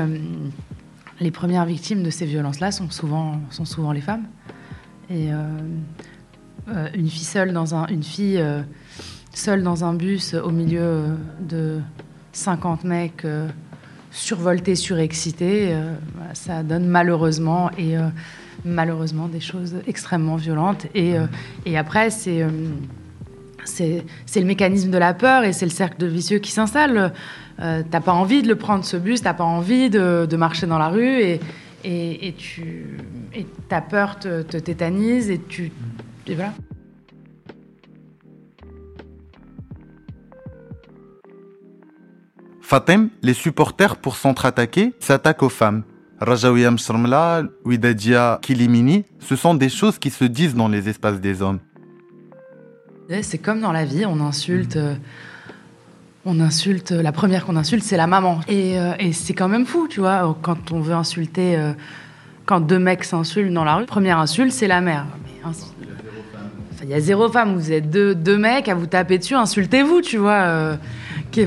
les 1.19 1.31
premières 1.31 1.65
victimes 1.65 2.01
de 2.01 2.09
ces 2.09 2.25
violences-là 2.25 2.71
sont 2.71 2.89
souvent, 2.89 3.39
sont 3.51 3.65
souvent 3.65 3.91
les 3.91 4.01
femmes. 4.01 4.25
Et 5.09 5.31
euh, 5.31 5.35
euh, 6.69 6.87
une 6.95 7.09
fille 7.09 7.25
seule 7.25 7.53
dans 7.53 7.75
un, 7.75 7.87
une 7.87 8.03
fille 8.03 8.39
euh, 8.39 8.61
seule 9.33 9.63
dans 9.63 9.83
un 9.83 9.93
bus 9.93 10.33
au 10.33 10.51
milieu 10.51 11.17
de 11.39 11.79
50 12.31 12.83
mecs 12.83 13.25
survoltés, 14.11 14.75
surexcités, 14.75 15.75
ça 16.33 16.63
donne 16.63 16.85
malheureusement 16.87 17.69
et 17.77 17.95
malheureusement 18.63 19.27
des 19.27 19.41
choses 19.41 19.75
extrêmement 19.87 20.37
violentes. 20.37 20.85
Et, 20.95 21.15
et 21.65 21.77
après, 21.77 22.09
c'est 22.09 22.45
c'est 23.65 24.05
le 24.35 24.45
mécanisme 24.45 24.91
de 24.91 24.97
la 24.97 25.13
peur 25.13 25.43
et 25.43 25.53
c'est 25.53 25.65
le 25.65 25.71
cercle 25.71 26.05
vicieux 26.05 26.39
qui 26.39 26.51
s'installe. 26.51 27.13
Euh, 27.59 27.83
t'as 27.89 28.01
pas 28.01 28.11
envie 28.11 28.41
de 28.41 28.47
le 28.47 28.55
prendre 28.55 28.83
ce 28.83 28.97
bus, 28.97 29.21
t'as 29.21 29.33
pas 29.33 29.43
envie 29.43 29.89
de, 29.89 30.27
de 30.29 30.37
marcher 30.37 30.67
dans 30.67 30.77
la 30.77 30.89
rue 30.89 31.21
et, 31.21 31.39
et, 31.85 32.27
et 32.27 32.33
tu 32.33 32.97
et 33.33 33.45
ta 33.69 33.79
peur 33.81 34.17
te, 34.19 34.41
te 34.41 34.57
tétanise 34.57 35.29
et 35.29 35.39
tu 35.39 35.71
et 36.27 36.35
voilà. 36.35 36.53
Fatem, 42.61 43.09
les 43.21 43.33
supporters 43.33 43.95
pour 43.97 44.15
s'entre-attaquer 44.15 44.93
s'attaquent 44.99 45.43
aux 45.43 45.49
femmes. 45.49 45.83
Rajaouia 46.19 46.71
Msrmla, 46.71 47.43
Ouidadia 47.65 48.39
Kilimini, 48.41 49.03
ce 49.19 49.35
sont 49.35 49.53
des 49.53 49.69
choses 49.69 49.99
qui 49.99 50.09
se 50.09 50.25
disent 50.25 50.55
dans 50.55 50.67
les 50.69 50.89
espaces 50.89 51.19
des 51.19 51.41
hommes. 51.41 51.59
Ouais, 53.09 53.21
C'est 53.21 53.37
comme 53.37 53.59
dans 53.61 53.71
la 53.71 53.85
vie, 53.85 54.05
on 54.05 54.19
insulte. 54.21 54.77
euh, 54.77 54.95
on 56.25 56.39
insulte. 56.39 56.91
La 56.91 57.11
première 57.11 57.45
qu'on 57.45 57.55
insulte, 57.55 57.83
c'est 57.83 57.97
la 57.97 58.07
maman. 58.07 58.39
Et, 58.47 58.79
euh, 58.79 58.93
et 58.99 59.13
c'est 59.13 59.33
quand 59.33 59.47
même 59.47 59.65
fou, 59.65 59.87
tu 59.87 59.99
vois, 59.99 60.35
quand 60.41 60.71
on 60.71 60.79
veut 60.79 60.93
insulter. 60.95 61.55
euh, 61.57 61.73
quand 62.45 62.59
deux 62.59 62.77
mecs 62.77 63.03
s'insultent 63.03 63.51
dans 63.53 63.63
la 63.63 63.75
rue, 63.75 63.85
première 63.85 64.19
insulte, 64.19 64.51
c'est 64.51 64.67
la 64.67 64.79
mère. 64.79 65.07
Il 66.83 66.89
y 66.89 66.93
a 66.93 66.99
zéro 66.99 67.27
femme, 67.31 67.55
vous 67.55 67.71
êtes 67.71 67.89
deux, 67.89 68.13
deux 68.13 68.37
mecs 68.37 68.69
à 68.69 68.75
vous 68.75 68.85
taper 68.85 69.17
dessus, 69.17 69.33
insultez-vous, 69.33 70.01
tu 70.01 70.17
vois. 70.17 70.43
euh, 70.43 70.77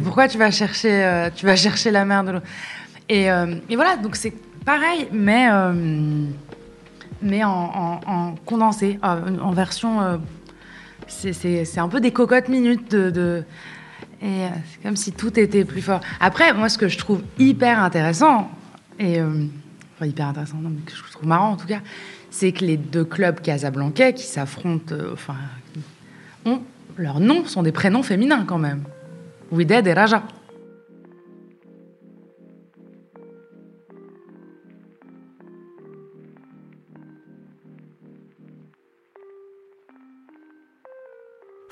pourquoi 0.02 0.26
tu 0.26 0.38
vas 0.38 0.50
chercher, 0.50 1.28
tu 1.36 1.46
vas 1.46 1.54
chercher 1.54 1.92
la 1.92 2.04
mère 2.04 2.24
de 2.24 2.32
l'autre? 2.32 2.46
Et, 3.08 3.28
voilà, 3.76 3.96
donc 3.96 4.16
c'est 4.16 4.32
pareil, 4.64 5.06
mais, 5.12 5.46
mais 7.22 7.44
en, 7.44 7.50
en- 7.50 8.00
en 8.06 8.34
condensé, 8.44 8.98
en 9.02 9.52
version. 9.52 10.18
c'est- 11.06 11.78
un 11.78 11.88
peu 11.88 12.00
des 12.00 12.10
cocottes 12.10 12.48
minutes 12.48 12.90
de- 12.90 13.44
et 14.20 14.44
euh, 14.44 14.48
c'est 14.70 14.82
comme 14.82 14.96
si 14.96 15.12
tout 15.12 15.38
était 15.38 15.64
plus 15.64 15.82
fort. 15.82 16.00
Après, 16.20 16.52
moi, 16.52 16.68
ce 16.68 16.78
que 16.78 16.88
je 16.88 16.98
trouve 16.98 17.22
hyper 17.38 17.80
intéressant, 17.82 18.50
et. 18.98 19.20
euh, 19.20 19.46
enfin, 19.94 20.06
hyper 20.06 20.28
intéressant, 20.28 20.58
non, 20.58 20.70
mais 20.70 20.80
que 20.80 20.92
je 20.92 21.12
trouve 21.12 21.26
marrant 21.26 21.50
en 21.52 21.56
tout 21.56 21.66
cas, 21.66 21.80
c'est 22.30 22.52
que 22.52 22.64
les 22.64 22.76
deux 22.76 23.04
clubs 23.04 23.40
casablancais 23.40 24.14
qui 24.14 24.24
s'affrontent, 24.24 24.94
euh, 24.94 25.12
enfin, 25.12 25.36
ont, 26.44 26.62
leurs 26.96 27.20
noms 27.20 27.44
sont 27.46 27.62
des 27.62 27.72
prénoms 27.72 28.02
féminins 28.02 28.44
quand 28.46 28.58
même. 28.58 28.82
Wided 29.50 29.86
et 29.86 29.92
Raja. 29.92 30.22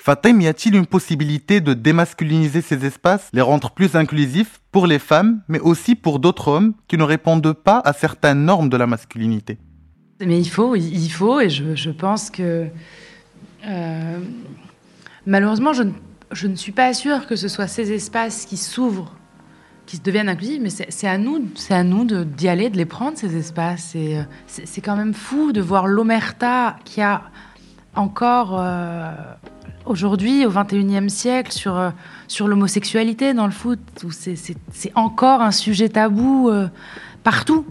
Fatem, 0.07 0.41
y 0.41 0.47
a-t-il 0.47 0.77
une 0.77 0.87
possibilité 0.87 1.61
de 1.61 1.75
démasculiniser 1.75 2.61
ces 2.61 2.87
espaces, 2.87 3.29
les 3.33 3.41
rendre 3.41 3.73
plus 3.73 3.97
inclusifs 3.97 4.61
pour 4.71 4.87
les 4.87 5.01
femmes, 5.01 5.41
mais 5.49 5.59
aussi 5.59 5.97
pour 5.97 6.21
d'autres 6.21 6.47
hommes 6.47 6.75
qui 6.87 6.97
ne 6.97 7.03
répondent 7.03 7.53
pas 7.53 7.83
à 7.85 7.93
certaines 7.93 8.45
normes 8.45 8.69
de 8.69 8.77
la 8.77 8.87
masculinité? 8.87 9.59
Mais 10.25 10.39
il 10.39 10.49
faut, 10.49 10.77
il 10.77 11.09
faut, 11.09 11.41
et 11.41 11.51
je, 11.51 11.91
pense 11.91 12.31
que 12.31 12.69
euh, 13.67 14.19
malheureusement, 15.27 15.73
je 15.73 16.47
ne, 16.47 16.55
suis 16.55 16.71
pas 16.71 16.95
sûre 16.95 17.27
que 17.27 17.35
ce 17.35 17.49
soit 17.49 17.67
ces 17.67 17.91
espaces 17.91 18.47
qui 18.47 18.59
s'ouvrent, 18.59 19.13
qui 19.87 19.99
deviennent 19.99 20.29
inclusifs, 20.29 20.61
mais 20.63 20.71
c'est 20.71 21.09
à 21.09 21.19
nous, 21.19 21.49
c'est 21.57 21.75
à 21.75 21.83
nous 21.83 22.05
d'y 22.05 22.47
aller, 22.47 22.71
de 22.71 22.77
les 22.77 22.87
prendre 22.87 23.19
ces 23.19 23.37
espaces. 23.37 23.95
Euh, 23.97 24.23
c'est 24.47 24.81
quand 24.81 24.95
même 24.95 25.15
fou 25.15 25.51
de 25.51 25.61
voir 25.61 25.89
l'omerta 25.89 26.77
qu'il 26.85 27.01
y 27.01 27.03
a 27.03 27.23
encore 27.97 28.57
euh, 28.61 29.11
aujourd'hui, 29.87 30.45
au 30.47 30.51
21e 30.51 31.09
siècle, 31.09 31.53
sur, 31.53 31.77
euh, 31.77 31.91
sur 32.29 32.49
l'homosexualité 32.49 33.35
dans 33.35 33.47
le 33.47 33.53
foot, 33.53 33.79
où 34.05 34.11
c'est- 34.11 34.37
c'est 34.37 34.57
c'est 34.73 34.93
encore 34.95 35.41
un 35.43 35.51
sujet 35.53 35.89
tabou 35.89 36.49
euh, 36.51 36.69
partout. 37.25 37.65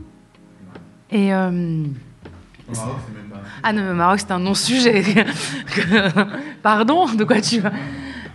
Et 1.11 1.33
euh, 1.33 1.83
ah 3.63 3.73
non, 3.73 3.83
mais 3.83 3.89
au 3.91 3.93
Maroc, 3.95 4.19
c'est 4.19 4.31
un 4.31 4.39
non-sujet. 4.39 5.03
Pardon, 6.63 7.07
de 7.13 7.23
quoi 7.23 7.41
tu 7.41 7.59
vas? 7.59 7.71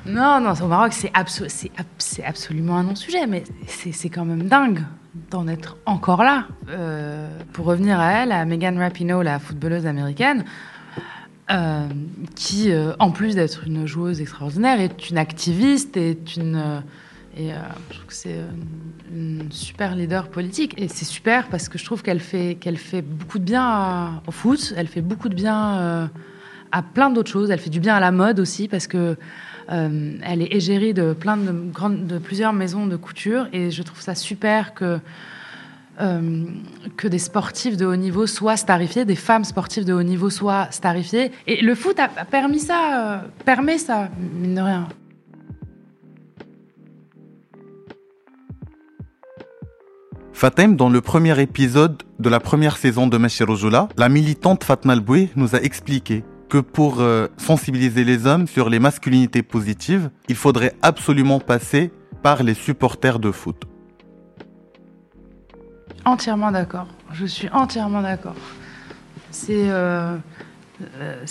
Non, 0.07 0.41
non, 0.41 0.53
au 0.63 0.67
Maroc, 0.67 0.93
c'est 0.93 1.13
abso- 1.13 1.49
c'est 1.49 1.71
ab- 1.77 1.87
c'est 1.99 2.25
absolument 2.25 2.77
un 2.79 2.85
non-sujet, 2.85 3.27
mais 3.27 3.45
c'est 3.67 3.93
c'est 3.93 4.09
quand 4.09 4.25
même 4.25 4.45
dingue 4.45 4.83
d'en 5.31 5.47
être 5.49 5.77
encore 5.87 6.23
là. 6.23 6.45
Pour 7.53 7.67
revenir 7.67 7.99
à 8.01 8.13
elle, 8.13 8.33
à 8.33 8.45
Megan 8.45 8.79
Rapinoe, 8.79 9.23
la 9.23 9.39
footballeuse 9.39 9.87
américaine, 9.87 10.45
euh, 11.51 11.89
qui, 12.37 12.71
euh, 12.71 12.93
en 12.99 13.11
plus 13.11 13.35
d'être 13.35 13.67
une 13.67 13.87
joueuse 13.87 14.21
extraordinaire, 14.21 14.81
est 14.81 15.11
une 15.11 15.19
activiste, 15.19 15.97
est 15.97 16.37
une... 16.37 16.57
euh, 16.57 16.81
et 17.37 17.51
je 17.91 17.95
trouve 17.95 18.07
que 18.07 18.13
c'est 18.15 18.41
une 19.13 19.47
super 19.51 19.95
leader 19.95 20.29
politique. 20.29 20.75
Et 20.77 20.89
c'est 20.89 21.05
super 21.05 21.49
parce 21.49 21.69
que 21.69 21.79
je 21.79 21.85
trouve 21.85 22.03
qu'elle 22.03 22.19
fait, 22.19 22.57
qu'elle 22.57 22.77
fait 22.77 23.03
beaucoup 23.03 23.39
de 23.39 23.45
bien 23.45 24.21
au 24.27 24.33
foot, 24.33 24.75
elle 24.77 24.89
fait 24.89 25.01
beaucoup 25.01 25.29
de 25.29 25.37
bien 25.37 26.11
à 26.73 26.83
plein 26.83 27.09
d'autres 27.09 27.31
choses. 27.31 27.53
Elle 27.53 27.61
fait 27.61 27.71
du 27.71 27.79
bien 27.79 27.95
à 27.95 28.01
la 28.01 28.11
mode 28.11 28.41
aussi 28.41 28.67
parce 28.67 28.89
que 28.89 29.17
elle 29.69 30.43
est 30.43 30.53
égérie 30.53 30.93
de, 30.93 31.13
plein 31.13 31.37
de, 31.37 31.53
grandes, 31.71 32.05
de 32.05 32.19
plusieurs 32.19 32.53
maisons 32.53 32.89
de 32.89 32.97
couture. 32.97 33.47
Et 33.53 33.71
je 33.71 33.83
trouve 33.85 34.01
ça 34.01 34.17
super 34.17 34.75
que, 34.75 34.99
euh, 36.01 36.45
que 36.97 37.09
des 37.09 37.19
sportifs 37.19 37.77
de 37.77 37.87
haut 37.87 37.97
niveau 37.97 38.27
soient 38.27 38.57
starifiés, 38.57 39.05
des 39.05 39.17
femmes 39.17 39.45
sportives 39.45 39.85
de 39.85 39.93
haut 39.93 40.03
niveau 40.03 40.31
soient 40.31 40.69
starifiées. 40.71 41.31
Et 41.47 41.61
le 41.63 41.75
foot 41.75 41.99
a, 41.99 42.09
permis 42.25 42.61
ça, 42.61 43.15
euh, 43.15 43.19
permet 43.45 43.79
ça, 43.79 44.09
mine 44.41 44.55
de 44.55 44.61
rien. 44.61 44.89
Fatem, 50.33 50.75
dans 50.75 50.89
le 50.89 51.03
premier 51.03 51.39
épisode 51.39 52.03
de 52.19 52.31
la 52.31 52.41
première 52.41 52.79
saison 52.79 53.07
de 53.07 53.19
Meshirojula, 53.19 53.91
la 53.99 54.09
militante 54.09 54.65
Fatma 54.65 54.95
Alboué 54.95 55.29
nous 55.37 55.55
a 55.55 55.61
expliqué 55.61 56.25
que 56.49 56.59
pour 56.59 57.01
euh, 57.01 57.29
sensibiliser 57.37 58.05
les 58.05 58.27
hommes 58.27 58.47
sur 58.47 58.71
les 58.71 58.79
masculinités 58.79 59.43
positives, 59.43 60.11
il 60.29 60.37
faudrait 60.37 60.75
absolument 60.81 61.41
passer 61.41 61.93
par 62.23 62.43
les 62.43 62.55
supporters 62.55 63.19
de 63.19 63.31
foot. 63.31 63.70
Entièrement 66.05 66.51
d'accord. 66.51 66.87
Je 67.13 67.27
suis 67.27 67.49
entièrement 67.51 68.03
d'accord. 68.03 68.35
C'est, 69.31 69.71
euh, 69.71 70.17
euh, 70.99 71.25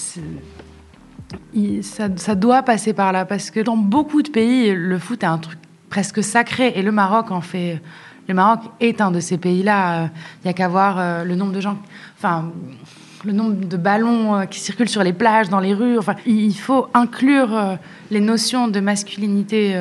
ça, 1.82 2.36
doit 2.36 2.64
passer 2.64 2.94
par 2.94 3.12
là 3.12 3.26
parce 3.26 3.52
que 3.52 3.60
dans 3.60 3.78
beaucoup 3.78 4.22
de 4.22 4.30
pays, 4.30 4.74
le 4.74 5.00
foot 5.00 5.24
est 5.24 5.28
un 5.28 5.38
truc 5.38 5.60
presque 5.90 6.24
sacré 6.24 6.74
et 6.76 6.82
le 6.82 6.92
Maroc 6.92 7.32
en 7.32 7.42
fait. 7.42 7.82
Le 8.28 8.36
Maroc 8.36 8.60
est 8.80 9.02
un 9.02 9.10
de 9.12 9.20
ces 9.20 9.38
pays-là. 9.38 10.06
Il 10.06 10.46
n'y 10.46 10.52
a 10.52 10.54
qu'à 10.54 10.68
voir 10.68 11.00
euh, 11.00 11.24
le 11.24 11.36
nombre 11.36 11.52
de 11.52 11.62
gens, 11.62 11.78
enfin 12.18 12.52
le 13.26 13.34
nombre 13.34 13.68
de 13.68 13.78
ballons 13.78 14.46
qui 14.50 14.60
circulent 14.60 14.88
sur 14.88 15.04
les 15.04 15.12
plages, 15.12 15.50
dans 15.50 15.60
les 15.60 15.74
rues. 15.74 15.98
Enfin, 15.98 16.16
il 16.26 16.54
faut 16.54 16.88
inclure 16.94 17.78
les 18.12 18.22
notions 18.22 18.70
de 18.70 18.80
masculinité 18.80 19.78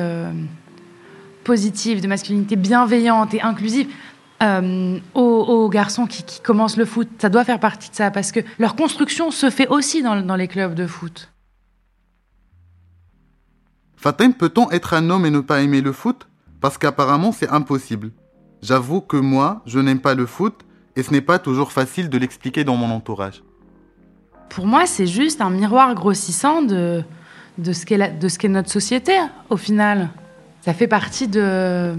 positive, 1.45 2.01
de 2.01 2.07
masculinité 2.07 2.57
bienveillante 2.57 3.33
et 3.33 3.41
inclusive 3.41 3.87
euh, 4.41 4.99
aux, 5.13 5.21
aux 5.21 5.69
garçons 5.69 6.05
qui, 6.07 6.23
qui 6.23 6.39
commencent 6.41 6.77
le 6.77 6.85
foot. 6.85 7.07
Ça 7.19 7.29
doit 7.29 7.43
faire 7.43 7.59
partie 7.59 7.89
de 7.89 7.95
ça 7.95 8.11
parce 8.11 8.31
que 8.31 8.39
leur 8.57 8.75
construction 8.75 9.31
se 9.31 9.49
fait 9.49 9.67
aussi 9.67 10.01
dans, 10.01 10.21
dans 10.21 10.35
les 10.35 10.47
clubs 10.47 10.73
de 10.75 10.87
foot. 10.87 11.31
Fatem, 13.97 14.33
peut-on 14.33 14.69
être 14.71 14.93
un 14.93 15.09
homme 15.09 15.25
et 15.25 15.29
ne 15.29 15.41
pas 15.41 15.61
aimer 15.61 15.81
le 15.81 15.91
foot? 15.91 16.27
Parce 16.61 16.77
qu'apparemment 16.77 17.31
c'est 17.31 17.49
impossible. 17.49 18.11
J'avoue 18.61 19.01
que 19.01 19.17
moi, 19.17 19.61
je 19.65 19.79
n'aime 19.79 19.99
pas 20.01 20.15
le 20.15 20.25
foot 20.25 20.55
et 20.95 21.03
ce 21.03 21.11
n'est 21.11 21.21
pas 21.21 21.39
toujours 21.39 21.71
facile 21.71 22.09
de 22.09 22.17
l'expliquer 22.17 22.63
dans 22.63 22.75
mon 22.75 22.89
entourage. 22.91 23.43
Pour 24.49 24.65
moi, 24.65 24.85
c'est 24.85 25.07
juste 25.07 25.41
un 25.41 25.49
miroir 25.49 25.93
grossissant 25.95 26.61
de, 26.61 27.03
de 27.57 27.71
ce 27.73 27.85
qu'est 27.85 27.97
la- 27.97 28.09
de 28.09 28.27
ce 28.27 28.39
qu'est 28.39 28.49
notre 28.49 28.69
société, 28.71 29.13
au 29.49 29.57
final. 29.57 30.09
Ça 30.61 30.73
fait 30.73 30.87
partie 30.87 31.27
de, 31.27 31.95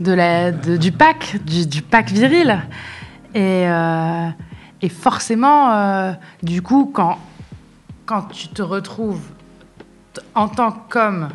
de 0.00 0.12
la, 0.12 0.50
du 0.52 0.92
pack, 0.92 1.36
du, 1.44 1.82
pack 1.82 2.10
viril. 2.10 2.62
Et, 3.34 3.68
euh, 3.68 4.28
et 4.82 4.88
forcément, 4.88 5.72
euh, 5.72 6.12
du 6.42 6.62
coup, 6.62 6.90
quand, 6.92 7.18
quand 8.06 8.22
tu 8.22 8.48
te 8.48 8.62
retrouves 8.62 9.22
en 10.34 10.48
tant 10.48 10.72
qu'homme 10.72 11.30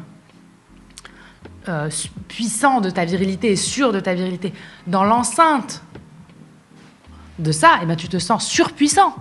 euh, 1.68 1.90
puissant 2.28 2.82
de 2.82 2.90
ta 2.90 3.06
virilité 3.06 3.52
et 3.52 3.56
sûr 3.56 3.92
de 3.92 4.00
ta 4.00 4.14
virilité 4.14 4.54
dans 4.88 5.04
l'enceinte 5.04 5.84
de 7.38 7.52
ça, 7.52 7.80
eh 7.82 7.86
ben, 7.86 7.96
tu 7.96 8.08
te 8.08 8.18
sens 8.18 8.46
surpuissant. 8.46 9.16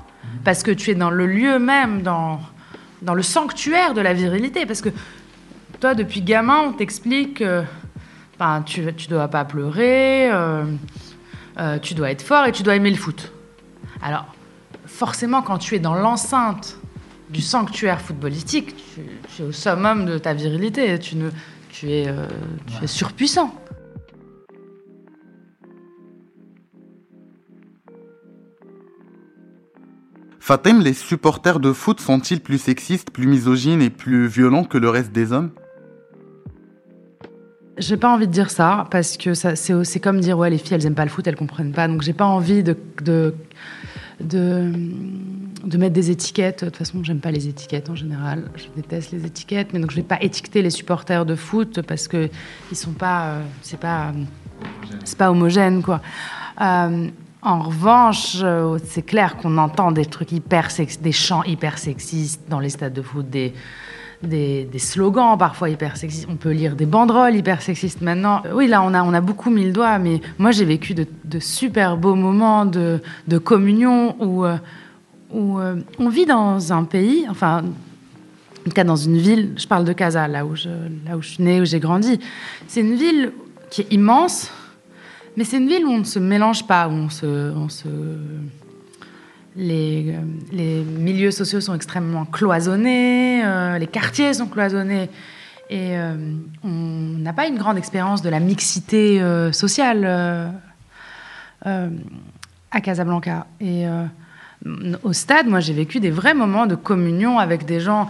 Parce 0.45 0.63
que 0.63 0.71
tu 0.71 0.91
es 0.91 0.95
dans 0.95 1.11
le 1.11 1.27
lieu 1.27 1.59
même, 1.59 2.03
dans, 2.03 2.41
dans 3.03 3.15
le 3.15 3.23
sanctuaire 3.23 3.95
de 3.95 4.01
la 4.01 4.13
virilité. 4.13 4.67
Parce 4.67 4.81
que 4.81 4.91
toi, 5.81 5.95
depuis 5.95 6.23
gamin, 6.23 6.61
on 6.69 6.73
t'explique 6.73 7.39
que 7.39 7.65
ben, 8.39 8.63
tu 8.63 8.83
ne 8.83 9.09
dois 9.09 9.29
pas 9.29 9.45
pleurer, 9.45 10.31
euh, 10.31 10.65
euh, 11.59 11.79
tu 11.79 11.95
dois 11.95 12.11
être 12.11 12.23
fort 12.23 12.47
et 12.47 12.53
tu 12.53 12.63
dois 12.63 12.77
aimer 12.77 12.91
le 12.91 12.97
foot. 12.97 13.33
Alors, 14.01 14.27
forcément, 14.87 15.43
quand 15.43 15.59
tu 15.59 15.75
es 15.75 15.79
dans 15.81 15.95
l'enceinte 15.95 16.79
du 17.31 17.41
sanctuaire 17.41 18.01
footballistique, 18.01 18.77
tu, 18.77 19.03
tu 19.35 19.43
es 19.43 19.45
au 19.45 19.53
summum 19.53 20.07
de 20.07 20.19
ta 20.19 20.35
virilité. 20.35 20.99
Tu, 20.99 21.17
ne, 21.17 21.31
tu, 21.69 21.91
es, 21.91 22.09
euh, 22.09 22.27
tu 22.67 22.85
es 22.85 22.87
surpuissant. 22.87 23.53
Fatem, 30.39 30.81
les 30.81 30.95
supporters 30.95 31.61
de 31.61 31.73
foot 31.75 32.01
sont-ils 32.01 32.41
plus 32.41 32.57
sexistes, 32.57 33.11
plus 33.11 33.27
misogynes 33.27 33.83
et 33.83 33.91
plus 33.91 34.27
violents 34.27 34.65
que 34.65 34.79
le 34.79 34.89
reste 34.89 35.13
des 35.13 35.33
hommes? 35.33 35.51
J'ai 37.79 37.97
pas 37.97 38.13
envie 38.13 38.27
de 38.27 38.33
dire 38.33 38.51
ça 38.51 38.87
parce 38.91 39.17
que 39.17 39.35
ça, 39.35 39.55
c'est, 39.57 40.01
comme 40.01 40.21
dire 40.21 40.37
ouais 40.39 40.51
les 40.51 40.59
filles 40.59 40.75
elles 40.75 40.87
aiment 40.87 40.95
pas 40.95 41.05
le 41.05 41.11
foot 41.11 41.27
elles 41.27 41.37
comprennent 41.37 41.73
pas 41.73 41.87
donc 41.89 42.03
j'ai 42.03 42.13
pas 42.13 42.27
envie 42.27 42.63
de 42.63 42.77
de, 43.03 43.35
de, 44.21 44.73
de 45.65 45.79
mettre 45.79 45.95
des 45.95 46.11
étiquettes. 46.11 46.65
De 46.65 46.71
toute 46.71 46.77
façon, 46.79 47.05
j'aime 47.05 47.21
pas 47.21 47.31
les 47.31 47.47
étiquettes 47.49 47.89
en 47.91 47.95
général. 47.95 48.51
Je 48.57 48.65
déteste 48.75 49.13
les 49.13 49.25
étiquettes, 49.25 49.69
mais 49.73 49.79
donc 49.79 49.91
je 49.93 49.97
vais 49.97 50.03
pas 50.03 50.21
étiqueter 50.21 50.63
les 50.63 50.71
supporters 50.71 51.25
de 51.25 51.37
foot 51.37 51.83
parce 51.83 52.09
que 52.09 52.29
ils 52.73 52.77
sont 52.77 52.93
pas, 52.93 53.27
euh, 53.27 53.43
c'est 53.63 53.79
pas, 53.79 54.13
c'est 55.05 55.17
pas 55.19 55.31
homogène 55.31 55.83
quoi. 55.83 56.01
Euh, 56.61 57.09
en 57.43 57.63
revanche, 57.63 58.39
euh, 58.43 58.79
c'est 58.85 59.03
clair 59.03 59.37
qu'on 59.37 59.57
entend 59.59 59.93
des 59.93 60.05
trucs 60.07 60.33
hyper 60.33 60.73
sex- 60.73 61.01
des 61.01 61.13
chants 61.13 61.45
hyper 61.45 61.79
sexistes 61.79 62.43
dans 62.49 62.59
les 62.59 62.71
stades 62.71 62.93
de 62.93 63.03
foot, 63.03 63.31
des, 63.31 63.55
des, 64.23 64.69
slogans 64.79 65.37
parfois 65.39 65.71
hyper 65.71 65.97
sexistes. 65.97 66.27
On 66.31 66.37
peut 66.37 66.51
lire 66.51 66.77
des 66.77 66.87
banderoles 66.87 67.37
hyper 67.37 67.63
sexistes 67.63 68.01
maintenant. 68.01 68.43
Euh, 68.47 68.53
Oui, 68.55 68.67
là, 68.67 68.83
on 68.83 68.95
a, 68.95 69.03
on 69.03 69.13
a 69.13 69.21
beaucoup 69.21 69.51
mis 69.51 69.65
le 69.65 69.73
doigt, 69.73 69.99
mais 69.99 70.21
moi, 70.39 70.51
j'ai 70.51 70.65
vécu 70.65 70.95
de, 70.95 71.07
super 71.39 71.97
beaux 71.97 72.15
moments 72.15 72.65
de, 72.65 73.01
communion 73.39 74.17
où, 74.21 74.45
euh, 74.45 74.57
euh, 75.35 75.77
on 75.99 76.09
vit 76.09 76.27
dans 76.27 76.73
un 76.73 76.85
pays, 76.85 77.27
enfin, 77.29 77.59
en 77.59 78.65
tout 78.65 78.75
cas 78.75 78.85
dans 78.85 78.97
une 78.97 79.19
ville, 79.19 79.53
je 79.57 79.67
parle 79.67 79.85
de 79.85 79.93
Casa, 79.93 80.27
là 80.27 80.45
où 80.45 80.57
je, 80.57 80.69
là 81.07 81.17
où 81.17 81.23
suis 81.23 81.43
née, 81.43 81.61
où 81.61 81.65
j'ai 81.65 81.81
grandi. 81.81 82.19
C'est 82.67 82.81
une 82.81 82.97
ville 82.97 83.33
qui 83.71 83.83
est 83.83 83.93
immense, 83.93 84.51
mais 85.37 85.45
c'est 85.45 85.59
une 85.59 85.69
ville 85.69 85.85
où 85.85 85.91
on 85.91 85.99
ne 85.99 86.05
se 86.05 86.19
mélange 86.19 86.67
pas, 86.67 86.89
où 86.89 86.93
on 86.93 87.09
se... 87.11 87.87
Les, 89.61 90.15
euh, 90.15 90.21
les 90.53 90.83
milieux 90.83 91.33
sociaux 91.33 91.61
sont 91.61 91.75
extrêmement 91.75 92.25
cloisonnés, 92.25 93.45
euh, 93.45 93.77
les 93.77 93.89
quartiers 93.89 94.33
sont 94.35 94.47
cloisonnés, 94.47 95.11
et 95.69 95.99
euh, 95.99 96.15
on 96.63 96.69
n'a 96.69 97.33
pas 97.33 97.49
une 97.49 97.59
grande 97.59 97.77
expérience 97.77 98.23
de 98.23 98.29
la 98.29 98.39
mixité 98.39 99.21
sociale 99.53 100.07
à 101.65 102.81
Casablanca. 102.81 103.49
Et 103.61 103.85
au 105.03 105.13
stade, 105.13 105.49
moi, 105.49 105.59
j'ai 105.59 105.75
vécu 105.75 105.99
des 105.99 106.11
vrais 106.11 106.35
moments 106.35 106.67
de 106.67 106.77
communion 106.77 107.39
avec 107.39 107.67
des 107.67 107.81
gens 107.81 108.09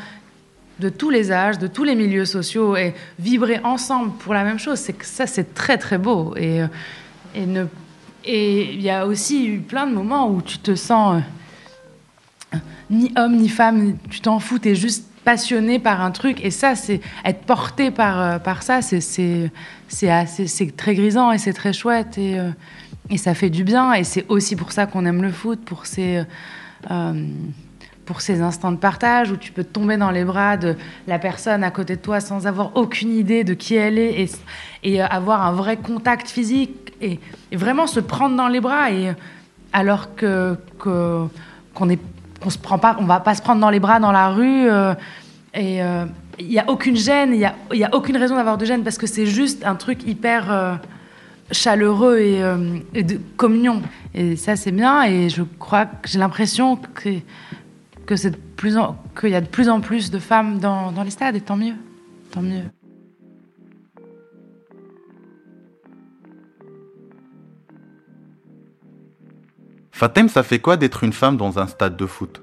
de 0.81 0.91
tous 0.91 1.11
les 1.11 1.33
âges, 1.33 1.59
de 1.59 1.67
tous 1.67 1.83
les 1.83 1.95
milieux 1.95 2.27
sociaux, 2.27 2.77
et 2.77 2.95
vibrer 3.19 3.59
ensemble 3.65 4.13
pour 4.19 4.35
la 4.35 4.45
même 4.45 4.59
chose, 4.59 4.79
c'est 4.79 4.93
que 4.93 5.07
ça, 5.07 5.27
c'est 5.27 5.55
très 5.55 5.79
très 5.79 5.99
beau. 5.99 6.35
Et, 6.37 6.61
il 8.25 8.81
y 8.83 8.91
a 8.91 9.07
aussi 9.07 9.49
eu 9.49 9.61
plein 9.61 9.87
de 9.87 9.95
moments 9.95 10.31
où 10.31 10.43
tu 10.43 10.59
te 10.59 10.75
sens 10.75 11.23
ni 12.91 13.13
homme 13.17 13.37
ni 13.37 13.49
femme, 13.49 13.97
tu 14.11 14.21
t'en 14.21 14.39
fous, 14.39 14.59
t'es 14.59 14.75
juste 14.75 15.05
passionné 15.25 15.79
par 15.79 16.01
un 16.01 16.11
truc, 16.11 16.43
et 16.45 16.51
ça, 16.51 16.75
c'est 16.75 17.01
être 17.25 17.43
porté 17.43 17.91
par, 17.91 18.21
euh, 18.21 18.39
par 18.39 18.63
ça, 18.63 18.81
c'est 18.81 19.51
très 20.77 20.95
grisant 20.95 21.33
et 21.33 21.39
c'est 21.39 21.53
très 21.53 21.73
chouette, 21.73 22.17
et, 22.17 22.39
euh, 22.39 22.51
et 23.11 23.19
ça 23.19 23.35
fait 23.35 23.51
du 23.51 23.65
bien, 23.65 23.93
et 23.93 24.05
c'est 24.05 24.25
aussi 24.29 24.57
pour 24.57 24.73
ça 24.73 24.87
qu'on 24.87 25.05
aime 25.05 25.23
le 25.23 25.33
foot, 25.33 25.61
pour 25.65 25.87
ces 25.87 26.23
euh, 26.91 27.27
pour 28.09 28.23
ces 28.23 28.41
instants 28.41 28.73
de 28.73 28.79
partage 28.79 29.31
où 29.31 29.37
tu 29.37 29.53
peux 29.53 29.65
tomber 29.65 29.99
dans 29.99 30.11
les 30.11 30.25
bras 30.25 30.57
de 30.57 30.77
la 31.07 31.19
personne 31.19 31.63
à 31.63 31.71
côté 31.71 31.97
de 31.97 32.01
toi 32.01 32.21
sans 32.21 32.47
avoir 32.47 32.75
aucune 32.75 33.15
idée 33.15 33.45
de 33.45 33.53
qui 33.53 33.75
elle 33.75 33.99
est 33.99 34.27
et, 34.83 35.03
avoir 35.03 35.45
un 35.45 35.53
vrai 35.53 35.77
contact 35.77 36.31
physique 36.31 36.95
et, 37.03 37.21
vraiment 37.53 37.87
se 37.87 38.01
prendre 38.01 38.35
dans 38.35 38.49
les 38.49 38.61
bras. 38.61 38.91
Et 38.91 39.13
alors 39.75 40.15
que 40.15 40.57
qu'on 40.79 41.91
est 41.91 42.01
qu'on 42.41 42.51
se 42.51 42.59
prend 42.59 42.79
pas 42.79 42.97
on 43.01 43.05
va 43.05 43.21
pas 43.21 43.35
se 43.35 43.43
prendre 43.43 43.61
dans 43.61 43.71
les 43.71 43.81
bras 43.81 44.01
dans 44.01 44.13
la 44.13 44.29
rue 44.29 44.69
euh, 44.69 44.95
et 45.55 45.83
euh, 45.83 46.05
il 46.39 46.49
n'y 46.49 46.59
a 46.59 46.69
aucune 46.69 46.97
gêne 46.97 47.33
il 47.33 47.41
y 47.41 47.45
a, 47.45 47.55
y 47.73 47.85
a 47.85 47.95
aucune 47.95 48.17
raison 48.17 48.37
d'avoir 48.37 48.59
de 48.59 48.65
gêne 48.65 48.83
parce 48.83 48.99
que 48.99 49.07
c'est 49.07 49.27
juste 49.27 49.65
un 49.65 49.75
truc 49.75 50.07
hyper 50.07 50.53
euh, 50.53 50.75
chaleureux 51.53 52.19
et, 52.19 52.43
euh, 52.43 52.79
et 52.95 53.03
de 53.03 53.19
communion. 53.37 53.83
Et 54.15 54.37
ça, 54.37 54.57
c'est 54.57 54.73
bien. 54.73 55.05
Et 55.05 55.29
je 55.29 55.43
crois 55.59 55.87
que 55.87 56.09
j'ai 56.09 56.19
l'impression 56.19 56.77
que, 56.77 57.11
que 58.07 58.17
c'est 58.17 58.37
plus 58.57 58.77
qu'il 59.19 59.31
y 59.31 59.35
a 59.35 59.41
de 59.41 59.47
plus 59.47 59.69
en 59.69 59.81
plus 59.81 60.11
de 60.11 60.19
femmes 60.19 60.59
dans, 60.59 60.93
dans 60.93 61.03
les 61.03 61.11
stades. 61.11 61.37
Et 61.37 61.41
tant 61.41 61.57
mieux. 61.57 61.75
Tant 62.31 62.43
mieux. 62.43 62.65
Fatem, 69.99 70.29
ça 70.29 70.45
fait 70.45 70.61
quoi 70.61 70.77
d'être 70.77 71.03
une 71.03 71.13
femme 71.13 71.37
dans 71.37 71.59
un 71.59 71.67
stade 71.67 71.97
de 71.97 72.07
foot? 72.07 72.41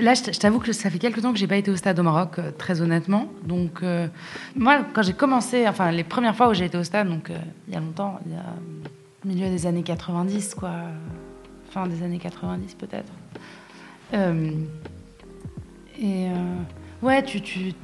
Là, 0.00 0.14
je 0.14 0.36
t'avoue 0.36 0.58
que 0.58 0.72
ça 0.72 0.90
fait 0.90 0.98
quelques 0.98 1.22
temps 1.22 1.32
que 1.32 1.38
j'ai 1.38 1.46
pas 1.46 1.54
été 1.54 1.70
au 1.70 1.76
stade 1.76 1.96
au 2.00 2.02
Maroc, 2.02 2.40
euh, 2.40 2.50
très 2.50 2.80
honnêtement. 2.80 3.28
Donc, 3.44 3.84
euh, 3.84 4.08
moi, 4.56 4.80
quand 4.92 5.02
j'ai 5.02 5.12
commencé, 5.12 5.68
enfin, 5.68 5.92
les 5.92 6.02
premières 6.02 6.34
fois 6.34 6.48
où 6.48 6.54
j'ai 6.54 6.64
été 6.64 6.76
au 6.76 6.82
stade, 6.82 7.08
donc 7.08 7.30
euh, 7.30 7.38
il 7.68 7.74
y 7.74 7.76
a 7.76 7.80
longtemps, 7.80 8.18
il 8.26 8.32
y 8.32 8.34
a 8.34 8.42
milieu 9.24 9.48
des 9.48 9.64
années 9.64 9.84
90, 9.84 10.56
quoi, 10.56 10.72
fin 11.70 11.86
des 11.86 12.02
années 12.02 12.18
90 12.18 12.74
peut-être. 12.74 13.12
Et 16.02 16.26
ouais, 17.00 17.22
tu, 17.22 17.74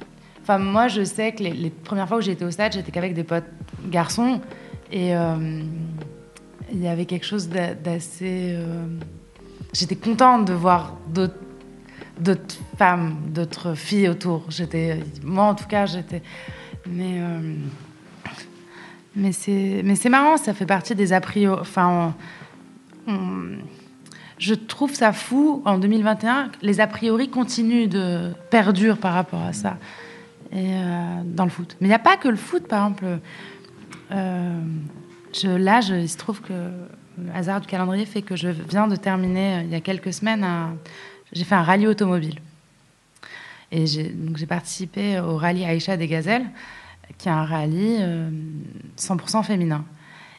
enfin, 0.42 0.58
moi, 0.58 0.88
je 0.88 1.04
sais 1.04 1.30
que 1.30 1.44
les, 1.44 1.52
les 1.52 1.70
premières 1.70 2.08
fois 2.08 2.16
où 2.16 2.20
j'ai 2.20 2.32
été 2.32 2.44
au 2.44 2.50
stade, 2.50 2.72
j'étais 2.72 2.90
qu'avec 2.90 3.14
des 3.14 3.22
potes 3.22 3.44
garçons, 3.84 4.40
et 4.90 5.14
il 6.76 6.82
y 6.82 6.88
avait 6.88 7.06
quelque 7.06 7.24
chose 7.26 7.48
d'a- 7.48 7.74
d'assez. 7.74 8.50
euh, 8.54 8.84
J'étais 9.72 9.96
contente 9.96 10.44
de 10.46 10.52
voir 10.52 10.96
d'autres 11.08 11.34
femmes, 12.78 13.16
d'autres 13.28 13.74
filles 13.74 14.08
autour. 14.08 14.44
J'étais, 14.50 15.00
moi 15.24 15.44
en 15.44 15.54
tout 15.54 15.66
cas, 15.66 15.86
j'étais. 15.86 16.22
Mais 16.88 17.16
euh, 17.20 17.54
mais 19.14 19.32
c'est 19.32 19.80
mais 19.84 19.96
c'est 19.96 20.08
marrant, 20.08 20.36
ça 20.36 20.54
fait 20.54 20.66
partie 20.66 20.94
des 20.94 21.12
a 21.12 21.20
priori. 21.20 21.60
Enfin, 21.60 22.14
je 24.38 24.54
trouve 24.54 24.94
ça 24.94 25.12
fou 25.12 25.62
en 25.64 25.78
2021. 25.78 26.48
que 26.50 26.56
Les 26.62 26.80
a 26.80 26.86
priori 26.86 27.28
continuent 27.28 27.88
de 27.88 28.32
perdurent 28.50 28.98
par 28.98 29.14
rapport 29.14 29.42
à 29.42 29.52
ça 29.52 29.78
euh, 30.54 31.20
dans 31.24 31.44
le 31.44 31.50
foot. 31.50 31.76
Mais 31.80 31.86
il 31.86 31.90
n'y 31.90 31.94
a 31.94 31.98
pas 31.98 32.16
que 32.16 32.28
le 32.28 32.36
foot, 32.36 32.66
par 32.68 32.86
exemple. 32.86 33.18
Je, 35.40 35.48
là, 35.48 35.80
il 35.80 36.08
se 36.08 36.16
trouve 36.16 36.40
que 36.40 36.52
le 36.52 37.32
hasard 37.34 37.60
du 37.60 37.66
calendrier 37.66 38.06
fait 38.06 38.22
que 38.22 38.36
je 38.36 38.48
viens 38.48 38.88
de 38.88 38.96
terminer 38.96 39.56
euh, 39.56 39.62
il 39.62 39.70
y 39.70 39.74
a 39.74 39.80
quelques 39.80 40.12
semaines 40.12 40.44
j'ai 41.32 41.44
fait 41.44 41.54
un 41.54 41.62
rallye 41.62 41.86
automobile. 41.86 42.38
Et 43.72 43.86
j'ai 43.86 44.46
participé 44.48 45.18
au 45.18 45.36
rallye 45.36 45.64
Aïcha 45.64 45.96
des 45.96 46.06
Gazelles, 46.06 46.46
qui 47.18 47.28
est 47.28 47.32
un 47.32 47.44
rallye 47.44 47.98
euh, 48.00 48.30
100% 48.96 49.42
féminin. 49.42 49.84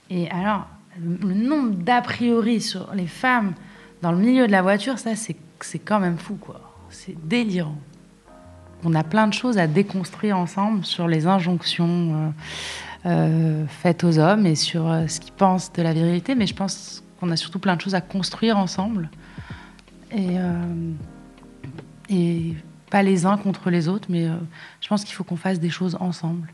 Et 0.10 0.29
alors, 0.31 0.67
le, 1.01 1.33
nombre 1.33 1.75
d'a 1.75 2.01
priori 2.01 2.62
sur 2.62 2.93
les 2.93 3.07
femmes 3.07 3.53
dans 4.01 4.12
le 4.12 4.17
milieu 4.17 4.47
de 4.47 4.51
la 4.51 4.62
voiture, 4.62 4.97
ça, 4.97 5.12
c'est 5.15 5.79
quand 5.79 5.99
même 5.99 6.17
fou, 6.17 6.36
quoi. 6.36 6.62
C'est 6.89 7.15
délirant. 7.27 7.77
On 8.83 8.93
a 8.93 9.03
plein 9.03 9.27
de 9.27 9.33
choses 9.33 9.57
à 9.57 9.67
déconstruire 9.67 10.38
ensemble 10.38 10.86
sur 10.86 11.07
les 11.07 11.27
injonctions 11.27 11.88
euh, 12.15 12.29
euh, 13.05 13.65
faites 13.67 14.03
aux 14.03 14.17
hommes 14.17 14.45
et 14.45 14.55
sur 14.55 14.89
euh, 14.89 15.07
ce 15.07 15.19
qu'ils 15.19 15.33
pensent 15.33 15.71
de 15.73 15.81
la 15.81 15.93
virilité, 15.93 16.36
mais 16.36 16.47
je 16.47 16.55
pense 16.55 17.03
qu'on 17.19 17.29
a 17.31 17.36
surtout 17.36 17.60
plein 17.60 17.75
de 17.75 17.81
choses 17.81 17.95
à 17.95 18.01
construire 18.01 18.57
ensemble. 18.57 19.10
Et, 20.12 20.38
euh, 20.39 20.93
pas 22.89 23.03
les 23.03 23.25
uns 23.25 23.38
contre 23.38 23.69
les 23.69 23.89
autres, 23.89 24.07
mais 24.10 24.29
je 24.79 24.88
pense 24.88 25.03
qu'il 25.03 25.13
faut 25.13 25.25
qu'on 25.25 25.36
fasse 25.36 25.60
des 25.60 25.69
choses 25.69 25.97
ensemble. 25.99 26.49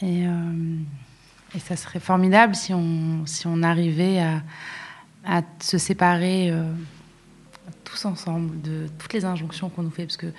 Et, 0.00 0.22
et 0.22 1.58
ça 1.58 1.74
serait 1.74 1.98
formidable 1.98 2.54
si 2.54 2.72
on, 2.72 3.26
si 3.26 3.48
on 3.48 3.64
arrivait 3.64 4.20
à, 4.20 4.40
à 5.26 5.42
se 5.60 5.76
séparer 5.76 6.52
tous 7.82 8.04
ensemble 8.04 8.62
de 8.62 8.86
toutes 8.98 9.12
les 9.14 9.24
injonctions 9.24 9.68
qu'on 9.68 9.82
nous 9.82 9.90
fait. 9.90 10.04
Parce 10.04 10.16
que 10.16 10.32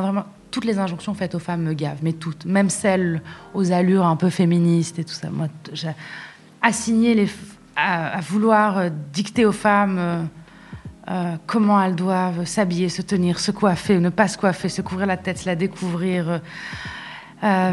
vraiment, 0.00 0.24
toutes 0.50 0.64
les 0.64 0.78
injonctions 0.78 1.14
faites 1.14 1.34
aux 1.34 1.38
femmes 1.38 1.62
me 1.62 1.74
gavent, 1.74 2.02
mais 2.02 2.12
toutes, 2.12 2.44
même 2.46 2.70
celles 2.70 3.22
aux 3.54 3.72
allures 3.72 4.06
un 4.06 4.16
peu 4.16 4.30
féministes 4.30 4.98
et 4.98 5.04
tout 5.04 5.14
ça. 5.14 5.28
Moi, 5.30 5.48
assigné 6.62 7.14
les, 7.14 7.28
à, 7.76 8.20
vouloir 8.20 8.78
euh, 8.78 8.88
dicter 9.12 9.44
aux 9.46 9.52
femmes. 9.52 9.96
euh, 9.98 10.22
euh, 11.10 11.36
comment 11.46 11.80
elles 11.82 11.94
doivent 11.94 12.44
s'habiller, 12.44 12.90
se 12.90 13.00
tenir, 13.00 13.40
se 13.40 13.50
coiffer, 13.50 13.98
ne 13.98 14.10
pas 14.10 14.28
se 14.28 14.36
coiffer, 14.36 14.68
se 14.68 14.82
couvrir 14.82 15.06
la 15.06 15.16
tête, 15.16 15.38
se 15.38 15.46
la 15.46 15.54
découvrir, 15.54 16.42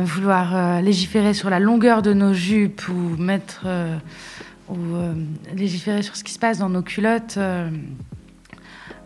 vouloir 0.03 0.81
légiférer 0.81 1.33
sur 1.33 1.49
la 1.49 1.59
longueur 1.59 2.01
de 2.01 2.13
nos 2.13 2.33
jupes 2.33 2.87
ou 2.87 3.21
mettre 3.21 3.65
ou 4.69 4.77
légiférer 5.53 6.01
sur 6.01 6.15
ce 6.15 6.23
qui 6.23 6.31
se 6.31 6.39
passe 6.39 6.59
dans 6.59 6.69
nos 6.69 6.81
culottes, 6.81 7.37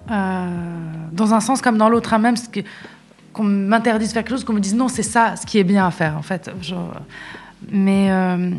dans 0.08 1.34
un 1.34 1.40
sens 1.40 1.64
comme 1.64 1.80
dans 1.80 1.90
l'autre, 1.90 2.14
hein, 2.14 2.20
même 2.20 2.38
ce 2.38 2.50
que- 2.50 2.60
qu'on 3.34 3.44
m'interdise 3.44 4.10
de 4.10 4.14
faire 4.14 4.24
quelque 4.24 4.32
chose, 4.32 4.44
qu'on 4.44 4.54
me 4.54 4.60
dise 4.60 4.76
non, 4.76 4.88
c'est 4.88 5.04
ça 5.04 5.36
ce 5.36 5.46
qui 5.46 5.58
est 5.58 5.64
bien 5.64 5.86
à 5.86 5.92
faire, 5.92 6.18
en 6.18 6.22
fait. 6.22 6.50
Mais 7.72 8.12
euh, 8.12 8.52